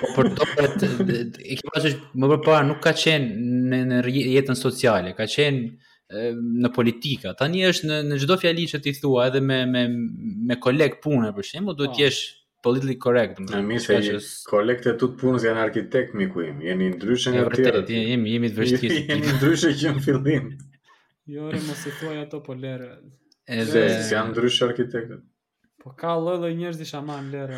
[0.00, 5.14] po për to e kjo bashë më përpara nuk ka qenë në, në jetën sociale,
[5.18, 5.94] ka qenë
[6.66, 7.32] në politika.
[7.40, 11.50] Tani është në në çdo fjalicë ti thua edhe me me me koleg punë për
[11.54, 12.04] shembull, duhet të po.
[12.04, 12.20] jesh
[12.62, 13.40] politically correct.
[13.42, 14.28] Në mi se shkashes...
[14.48, 17.82] kolekte të të punës janë arkitekt mi ku im, jeni ndryshe nga tjere.
[17.82, 18.98] Vërtet, jemi, jemi, jemi të vështisë.
[19.12, 20.50] jemi ndryshe që në fillim.
[21.36, 22.90] jo, re, mos e thuaj ato po lere.
[23.60, 23.86] Edhe...
[24.14, 25.24] janë ndryshe arkitektët.
[25.82, 27.50] Po ka lloj lloj njerëz disha më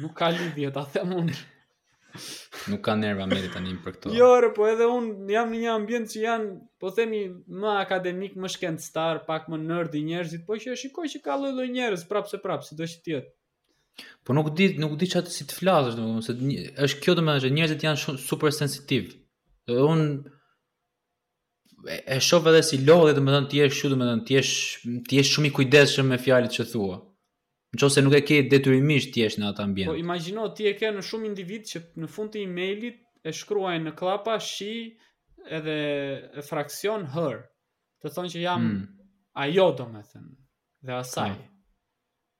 [0.00, 1.34] Nuk ka lidhje ta them unë.
[2.72, 4.12] Nuk ka nerva me tani për këto.
[4.16, 6.48] Jo, re, po edhe un jam në një ambient që janë,
[6.80, 11.20] po themi, më akademik, më shkencëtar, pak më nerd i njerëzit, po që shikoj që
[11.26, 13.32] ka lloj lloj njerëz prapse prapse, do të thotë.
[14.24, 17.50] Po nuk di, nuk di çfarë si të flasësh domethënë se është kjo domethënë që
[17.56, 19.10] njerëzit janë shumë super sensitiv.
[19.90, 20.04] Un
[21.84, 24.44] e, e shoh edhe si lodhje domethënë ti je kështu domethënë ti je
[25.10, 26.96] ti je shumë i kujdesshëm me fjalët që thua.
[27.74, 29.90] Në qofse nuk e ke detyrimisht ti je në atë ambient.
[29.92, 33.88] Po imagjino ti e ke në shumë individ që në fund të emailit e shkruajnë
[33.90, 34.72] në klapa shi
[35.58, 35.76] edhe
[36.42, 37.42] e fraksion her.
[38.02, 38.90] Të thonë që jam hmm.
[39.46, 40.30] ajo domethënë
[40.90, 41.36] dhe asaj.
[41.40, 41.51] Po.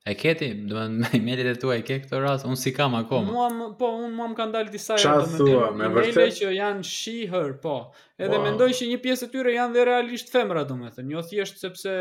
[0.02, 2.96] E keti, do të thënë emailet e tua e ke këtë rast, unë si kam
[2.98, 3.30] akoma.
[3.50, 6.48] Mua po unë mua më kanë dalë disa ajo do të thua, me vërtet që
[6.56, 7.74] janë shiher, po.
[8.18, 8.42] Edhe wow.
[8.48, 11.06] mendoj që një pjesë e tyre janë dhe realisht femra, domethënë.
[11.14, 11.94] Jo thjesht sepse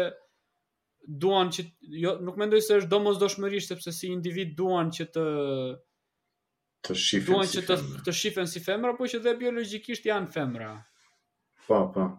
[1.25, 1.67] duan që
[2.05, 5.27] jo nuk mendoj se është domosdoshmërisht sepse si individ duan që të
[6.87, 8.01] të shifen duan si që femra.
[8.01, 10.73] të, të shifen si femra, po që dhe biologjikisht janë femra.
[11.69, 12.09] Po, po.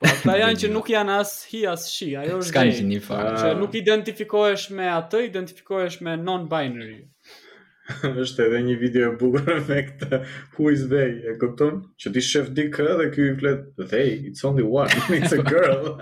[0.01, 2.49] Po ata janë që nuk janë as hi as shi, ajo është.
[2.49, 3.35] Ska një fare.
[3.43, 7.03] Që nuk identifikohesh me atë, identifikohesh me non binary.
[8.23, 10.19] është edhe një video e bukur me këtë
[10.55, 14.11] who is they e kupton që ti shef di kë dhe ky i flet they
[14.29, 15.93] it's only one it's a girl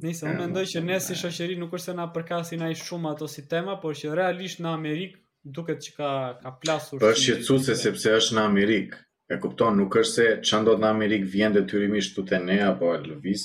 [0.00, 3.26] Nëse unë mendoj që ne si shoqëri nuk është se na përkasin ai shumë ato
[3.28, 5.18] si tema, por që realisht në Amerikë
[5.56, 7.12] duket që ka ka plasur po shumë.
[7.12, 9.00] Është shqetësuese sepse është në Amerikë.
[9.34, 12.94] E kupton, nuk është se çan do të në Amerikë vjen detyrimisht tutë ne apo
[12.96, 13.44] Elvis,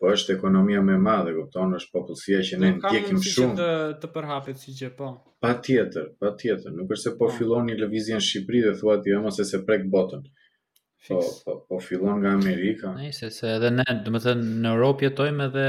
[0.00, 3.54] po është ekonomia më e madhe, kupton, është popullsia që ne ndjekim shumë.
[3.58, 3.68] Të
[4.00, 5.10] të përhapet si gjë, po.
[5.44, 7.34] Patjetër, patjetër, nuk është se po, po.
[7.36, 10.22] fillon një lëvizje në Shqipëri dhe thua ti mos se se prek botën.
[11.08, 12.94] Po, po, po fillon nga Amerika.
[12.96, 15.68] Nëse se edhe ne, do të thënë në Europë jetojmë edhe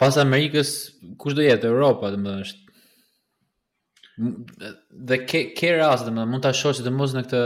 [0.00, 0.72] pas Amerikës,
[1.20, 2.60] kush do jetë Europa, do të thënë është
[5.08, 7.44] dhe ke ke rast, do të thënë mund ta shohësh të mos në këtë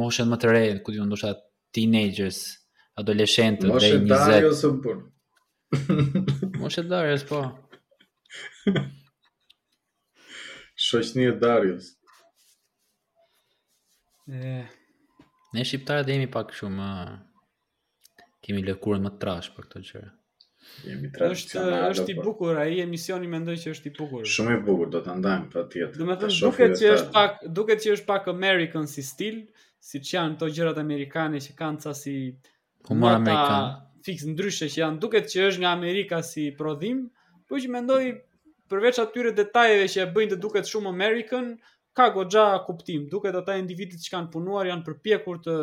[0.00, 1.34] moshën më të re, ku diun ndoshta
[1.76, 2.40] teenagers,
[3.00, 4.08] adoleshentë dhe 20.
[4.08, 4.08] njëzët.
[4.08, 6.58] Moshe Darius, për.
[6.62, 7.42] Moshe Darius, po.
[10.88, 11.92] Shoshni e Darius.
[14.30, 16.90] Ne shqiptarë dhe jemi pak shumë,
[18.44, 20.04] kemi lëkurën më trash për këto
[20.84, 22.24] Jemi Është është i po.
[22.26, 24.26] bukur, ai emisioni mendoj që është i bukur.
[24.28, 25.94] Shumë i bukur do ta ndajmë patjetër.
[25.98, 29.38] Domethënë duket që është pak, duket që është pak American si stil,
[29.82, 32.14] siç janë ato gjërat amerikane që kanë ca si
[32.88, 33.74] humor po amerikan.
[34.04, 37.04] Fiks ndryshe që janë, duket që është nga Amerika si prodhim,
[37.48, 38.02] po që mendoj
[38.72, 41.52] përveç atyre detajeve që e bëjnë të duket shumë American,
[41.96, 43.06] ka goxha kuptim.
[43.12, 45.56] Duket ata individët që kanë punuar janë përpjekur të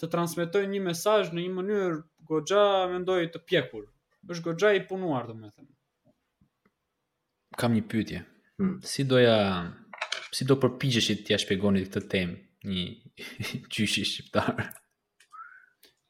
[0.00, 3.84] të transmetojnë një mesazh në një mënyrë goxha, mendoj të pjekur.
[4.30, 5.68] Është goxha i punuar, domethënë.
[7.60, 8.22] Kam një pyetje.
[8.58, 8.78] Hmm.
[8.86, 9.36] Si doja
[10.32, 12.86] si do përpiqeshit t'ia shpjegoni këtë temë një
[13.72, 14.70] gjyshi shqiptar?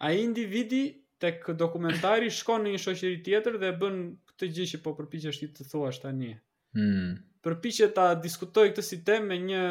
[0.03, 0.82] a individi
[1.22, 3.98] të këtë dokumentari shkon në një shoqëri tjetër dhe bën
[4.32, 6.32] këtë gjë që po përpiqesh është të thua është ta një.
[6.78, 7.12] Hmm.
[7.46, 8.98] Përpiqë ta diskutoj këtë si
[9.28, 9.62] me një...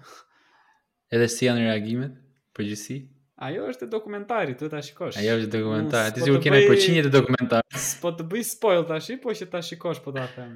[1.14, 2.14] Edhe si janë reagimet
[2.56, 2.96] Përgjithësi?
[3.46, 5.18] Ajo është dokumentari, të ta shikosh.
[5.20, 7.80] Ajo është të dokumentari, të zhjur kene përqinje të dokumentari.
[8.00, 10.54] Po të bëj spoil të po që të shikosh po të atë them.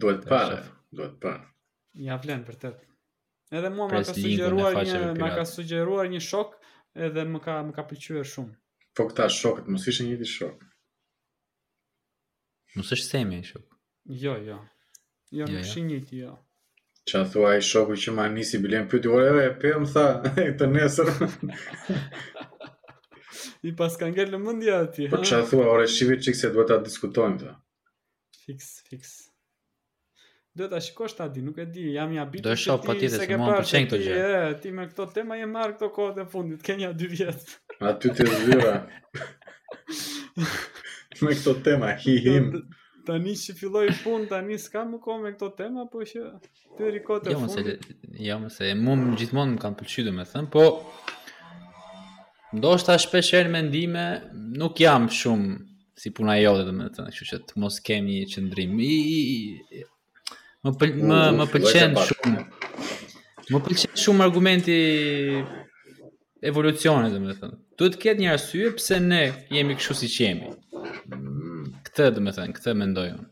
[0.00, 0.60] Duhet parë,
[0.94, 1.42] duhet parë.
[2.06, 2.70] Ja, vlen për të
[3.58, 6.62] Edhe mua më ka sugjeruar një, të të të të
[6.94, 8.52] edhe më ka më ka pëlqyer shumë.
[8.94, 10.58] Po këta shokët, mos ishin njëti shok.
[12.76, 13.66] Mos është semi shok.
[14.24, 14.58] Jo, jo.
[14.58, 14.58] Jo,
[15.40, 15.58] jo nuk jo.
[15.66, 15.88] ishin jo.
[15.88, 16.32] njëti, jo.
[17.32, 20.06] thua ai shoku që ma nisi bilen pyti, ore e pëllë më tha,
[20.46, 21.08] e të nesër.
[23.68, 25.04] I pas kanë ngellë mëndja ati.
[25.12, 27.52] Po çfarë thua, ore shivit që i se duhet ta diskutojmë, tha.
[28.44, 29.02] Fix, fix.
[30.56, 32.44] Do ta shikosh ta di, nuk e di, jam i habitur.
[32.46, 34.14] Do të shoh patjetër se mua pëlqen këto gjë.
[34.18, 37.46] Ja, ti me këto tema je marr këto kohë të fundit, ke një dy vjet.
[37.82, 38.74] A ty të zyra.
[41.26, 42.44] me këto tema hi him.
[43.04, 46.20] Tani që filloi pun, tani s'ka më kohë me këto tema, po që
[46.78, 47.58] ty rikot të jo, fundit.
[47.58, 47.58] Jo, më
[48.14, 50.64] se, jam më se, mua gjithmonë më kanë pëlqyer domethënë, po
[52.56, 54.06] ndoshta shpesh herë mendime
[54.62, 55.48] nuk jam shumë
[56.00, 58.72] si puna jote domethënë, kështu që të mos kemi qendrim.
[58.78, 58.98] I, i,
[59.82, 59.84] i
[60.64, 62.42] Më pël, më më pëlqen shumë.
[63.52, 64.76] Më pëlqen shumë argumenti
[66.48, 69.20] evolucionit, do Duhet të ketë një arsye pse ne
[69.52, 70.48] jemi kështu si jemi.
[71.84, 73.26] Këtë, domethënë, këtë mendoj unë.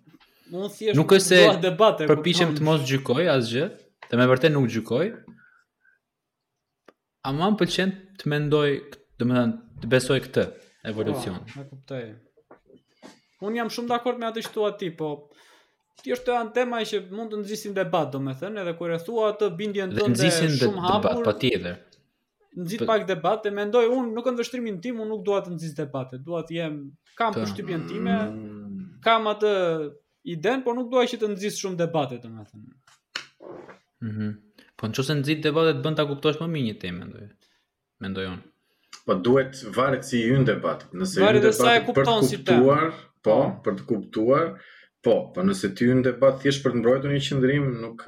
[0.99, 3.69] Nuk është se debate, përpishem të mos gjykoj asgjë,
[4.11, 5.07] të me vërte nuk gjykoj,
[7.29, 8.69] a ma më pëlqen të mendoj,
[9.17, 10.45] dhe me thënë, të besoj këtë
[10.93, 11.41] evolucion.
[11.41, 12.05] Oh, po, me
[13.47, 15.15] Unë jam shumë dakord me atë që tua po
[16.01, 19.49] Kjo është një temë që mund të nxisin debat, domethënë, edhe kur e thua atë
[19.59, 21.03] bindjen tonë shumë hapur.
[21.03, 21.77] Ne debat patjetër.
[22.63, 22.89] Nxjit për...
[22.93, 26.41] pak debat, e mendoj unë nuk kanë tim, unë nuk dua të nxis debatet, dua
[26.49, 26.79] të jem
[27.21, 27.43] kam për...
[27.45, 28.89] përshtypjen time, mm.
[29.05, 29.53] kam atë
[30.35, 32.75] iden, por nuk dua që të nxis shumë debatet, domethënë.
[34.01, 34.11] Mhm.
[34.25, 34.33] Mm
[34.83, 37.27] po në çësën nxjit debatet bën ta kuptosh më mirë një temë, mendoj.
[38.03, 38.41] Mendoj unë.
[39.07, 42.83] Po duhet varet si hyn debatet, nëse hyn debatet për të kuptuar,
[43.23, 44.49] po, Për të kuptuar
[45.03, 48.05] Po, po nëse ty në debat thjesht për të mbrojtur një qendrim, nuk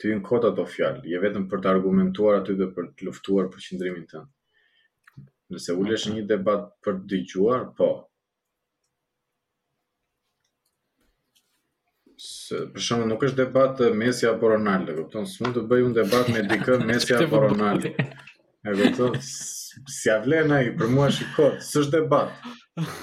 [0.00, 3.50] ty në kota do fjalë, je vetëm për të argumentuar aty dhe për të luftuar
[3.52, 4.32] për qendrimin tënd.
[5.52, 6.14] Nëse ulesh okay.
[6.16, 7.90] një debat për të dëgjuar, po.
[12.24, 15.28] Se, për shumë, nuk është debat Messi apo Ronaldo, kupton?
[15.28, 17.92] S'mund mund të bëj unë debat me dikë Messi apo Ronaldo.
[17.92, 19.20] E këpëton,
[20.00, 22.32] si avlena i për mua shikoj, s'është debat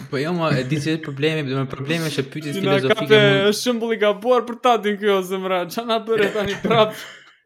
[0.10, 3.12] po jo ma, e di që problemi, do me problemi që pytis filozofike mund...
[3.12, 7.06] Kape, është shumbull i gabuar për tatin kjo, zemra, që nga bërë e tani prapë?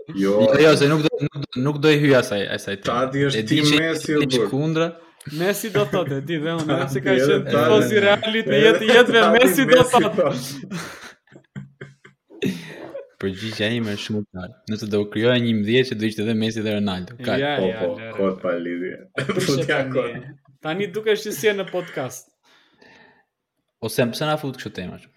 [0.10, 0.34] Jo.
[0.44, 2.86] jo, jo, se nuk do, nuk, do, nuk do i hyja saj, a saj të.
[2.90, 4.88] Tati është ti mesi o burë.
[5.40, 8.90] Mesi do të të, di dhe unë, se ka qenë të posi realit në jetë
[8.94, 10.32] jetëve, Mesi do të të.
[13.24, 14.52] Përgjigja ime është shumë tarë.
[14.72, 17.18] Nëse do krijoja një 10 që do ishte dhe Messi dhe Ronaldo.
[17.28, 19.00] Ka ja, po, ja, po, po, kot pa lidhje.
[19.18, 20.22] Po ti
[20.62, 22.32] Tani duke që si e në podcast.
[23.86, 25.10] Ose më pëse na futë kështë tema që?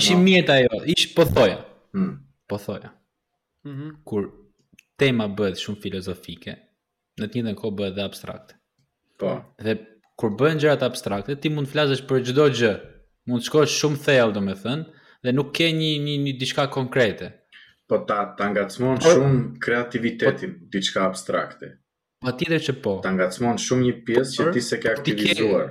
[0.00, 1.56] Ishi mjeta jo, ishi po thoja.
[1.96, 2.12] Hmm.
[2.48, 2.92] Po thoja.
[3.66, 3.96] Mm -hmm.
[4.06, 4.28] Kur
[5.02, 6.54] tema bëhet shumë filozofike,
[7.20, 8.54] në të në kohë bëhet dhe abstrakte.
[9.18, 9.32] Po.
[9.64, 9.74] Dhe
[10.18, 12.72] kur bëhen gjërat abstrakte, ti mund flasësh për çdo gjë.
[13.28, 14.84] Mund të shkosh shumë thellë, thënë,
[15.24, 17.26] dhe nuk ke një një, një diçka konkrete.
[17.88, 21.66] Po ta ta ngacmon po- shumë kreativitetin diçka abstrakte.
[22.22, 22.92] Pa tjetër që po.
[23.02, 25.68] Ta ngacmon shumë një pjesë që po, ti se po ke aktivizuar.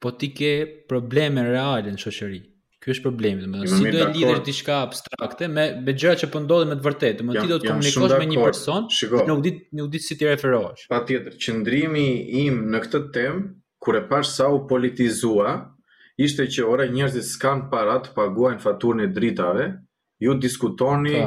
[0.00, 0.52] po ti ke
[0.88, 2.38] probleme reale në shoqëri.
[2.80, 6.40] Ky është problemi, domethënë si do e lidhësh diçka abstrakte me me gjëra që po
[6.46, 9.96] me të vërtetë, domethënë ti do të komunikosh me një person, Shiko, nuk ditë nuk
[10.06, 10.86] si ti referohesh.
[10.92, 12.06] Patjetër, qëndrimi
[12.44, 15.52] im në këtë temë kur e pash sa u politizua,
[16.28, 19.66] ishte që ora njerëzit s'kan para të paguajnë faturën e dritave,
[20.24, 21.18] ju diskutoni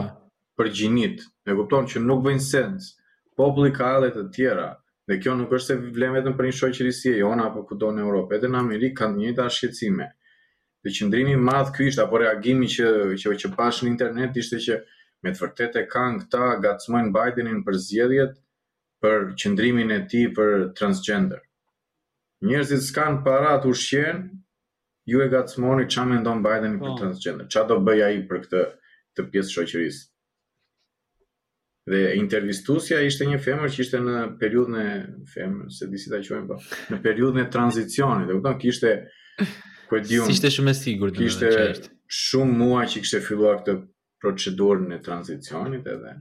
[0.57, 1.27] për gjinit.
[1.49, 2.95] E kupton që nuk bën sens
[3.37, 4.69] populli ka edhe të tjera.
[5.07, 7.89] Dhe kjo nuk është se vlem vetëm për një shoqëri si e jona apo kudo
[7.93, 10.07] në Europë, edhe në Amerikë kanë një ta shqetësime.
[10.85, 14.77] Dhe qëndrimi madh ky ishte apo reagimi që që që pash në internet ishte që
[15.23, 18.37] me të vërtetë kanë këta gatsmojnë Bidenin për zgjedhjet
[19.01, 21.41] për qëndrimin e tij për transgender.
[22.45, 24.21] Njerëzit s'kan para të ushqen,
[25.09, 26.97] ju e gatsmoni çamendon Bidenin për po.
[27.03, 27.49] transgender.
[27.49, 28.63] Çfarë do bëj ai për këtë
[29.17, 30.10] të pjesë shoqërisë?
[31.89, 34.89] Dhe intervistusja ishte një femër që ishte në periudhën e
[35.33, 36.57] femër, se disi ta quajmë po,
[36.93, 38.91] në periudhën e tranzicionit, e kupton, kishte
[39.89, 40.35] po di unë.
[40.35, 41.49] Ishte shumë e sigurt dhe kishte
[42.19, 43.75] shumë muaj që kishte filluar këtë
[44.21, 46.19] procedurën e tranzicionit edhe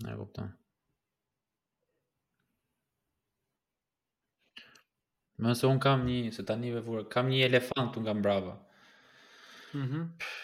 [0.00, 0.44] Në e vëpëta.
[5.44, 8.54] Mëse unë kam një, se tani vefurë, kam një elefantë unë kam brava.
[9.76, 10.00] Mhm.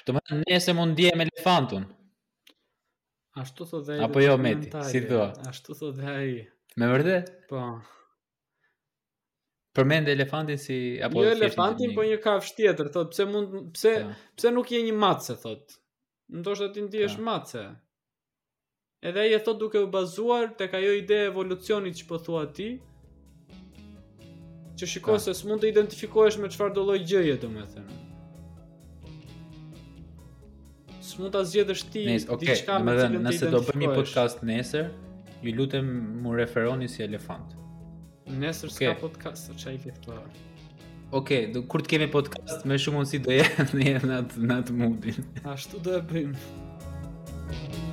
[0.07, 1.87] Të më thënë, nëse mund me elefantun.
[3.43, 4.05] Ashtu thotë dhe ai.
[4.09, 5.27] Apo jo Meti, si thua?
[5.49, 6.33] Ashtu thotë dhe ai.
[6.81, 7.33] Me vërtet?
[7.51, 7.63] Po.
[9.77, 14.07] Përmend elefantin si apo jo elefantin, po një kafsh tjetër, thotë pse mund pse ja.
[14.39, 15.75] pse nuk je një matse, thotë.
[16.39, 17.23] Ndoshta ti ndihesh ja.
[17.27, 17.65] matse.
[19.07, 22.47] Edhe ai e thot duke u bazuar tek ajo ide e evolucionit që po thua
[22.57, 22.69] ti,
[24.81, 28.01] që shikon se s'mund të identifikohesh me çfarë do lloj gjëje, domethënë
[31.09, 32.03] s'mund ta zgjedhësh ti
[32.41, 33.23] diçka me të cilën ti.
[33.23, 33.53] Nëse identifoj.
[33.53, 34.89] do bëjmë një podcast nesër,
[35.47, 35.89] ju lutem
[36.25, 37.55] mu referoni si elefant.
[38.43, 40.17] Nesër s'ka podcast, çaj ke këtu.
[41.21, 44.79] Okej, do kur të kemi podcast më shumë mundësi do jemi në atë në atë
[44.83, 45.29] moodin.
[45.55, 47.86] Ashtu do e bëjmë.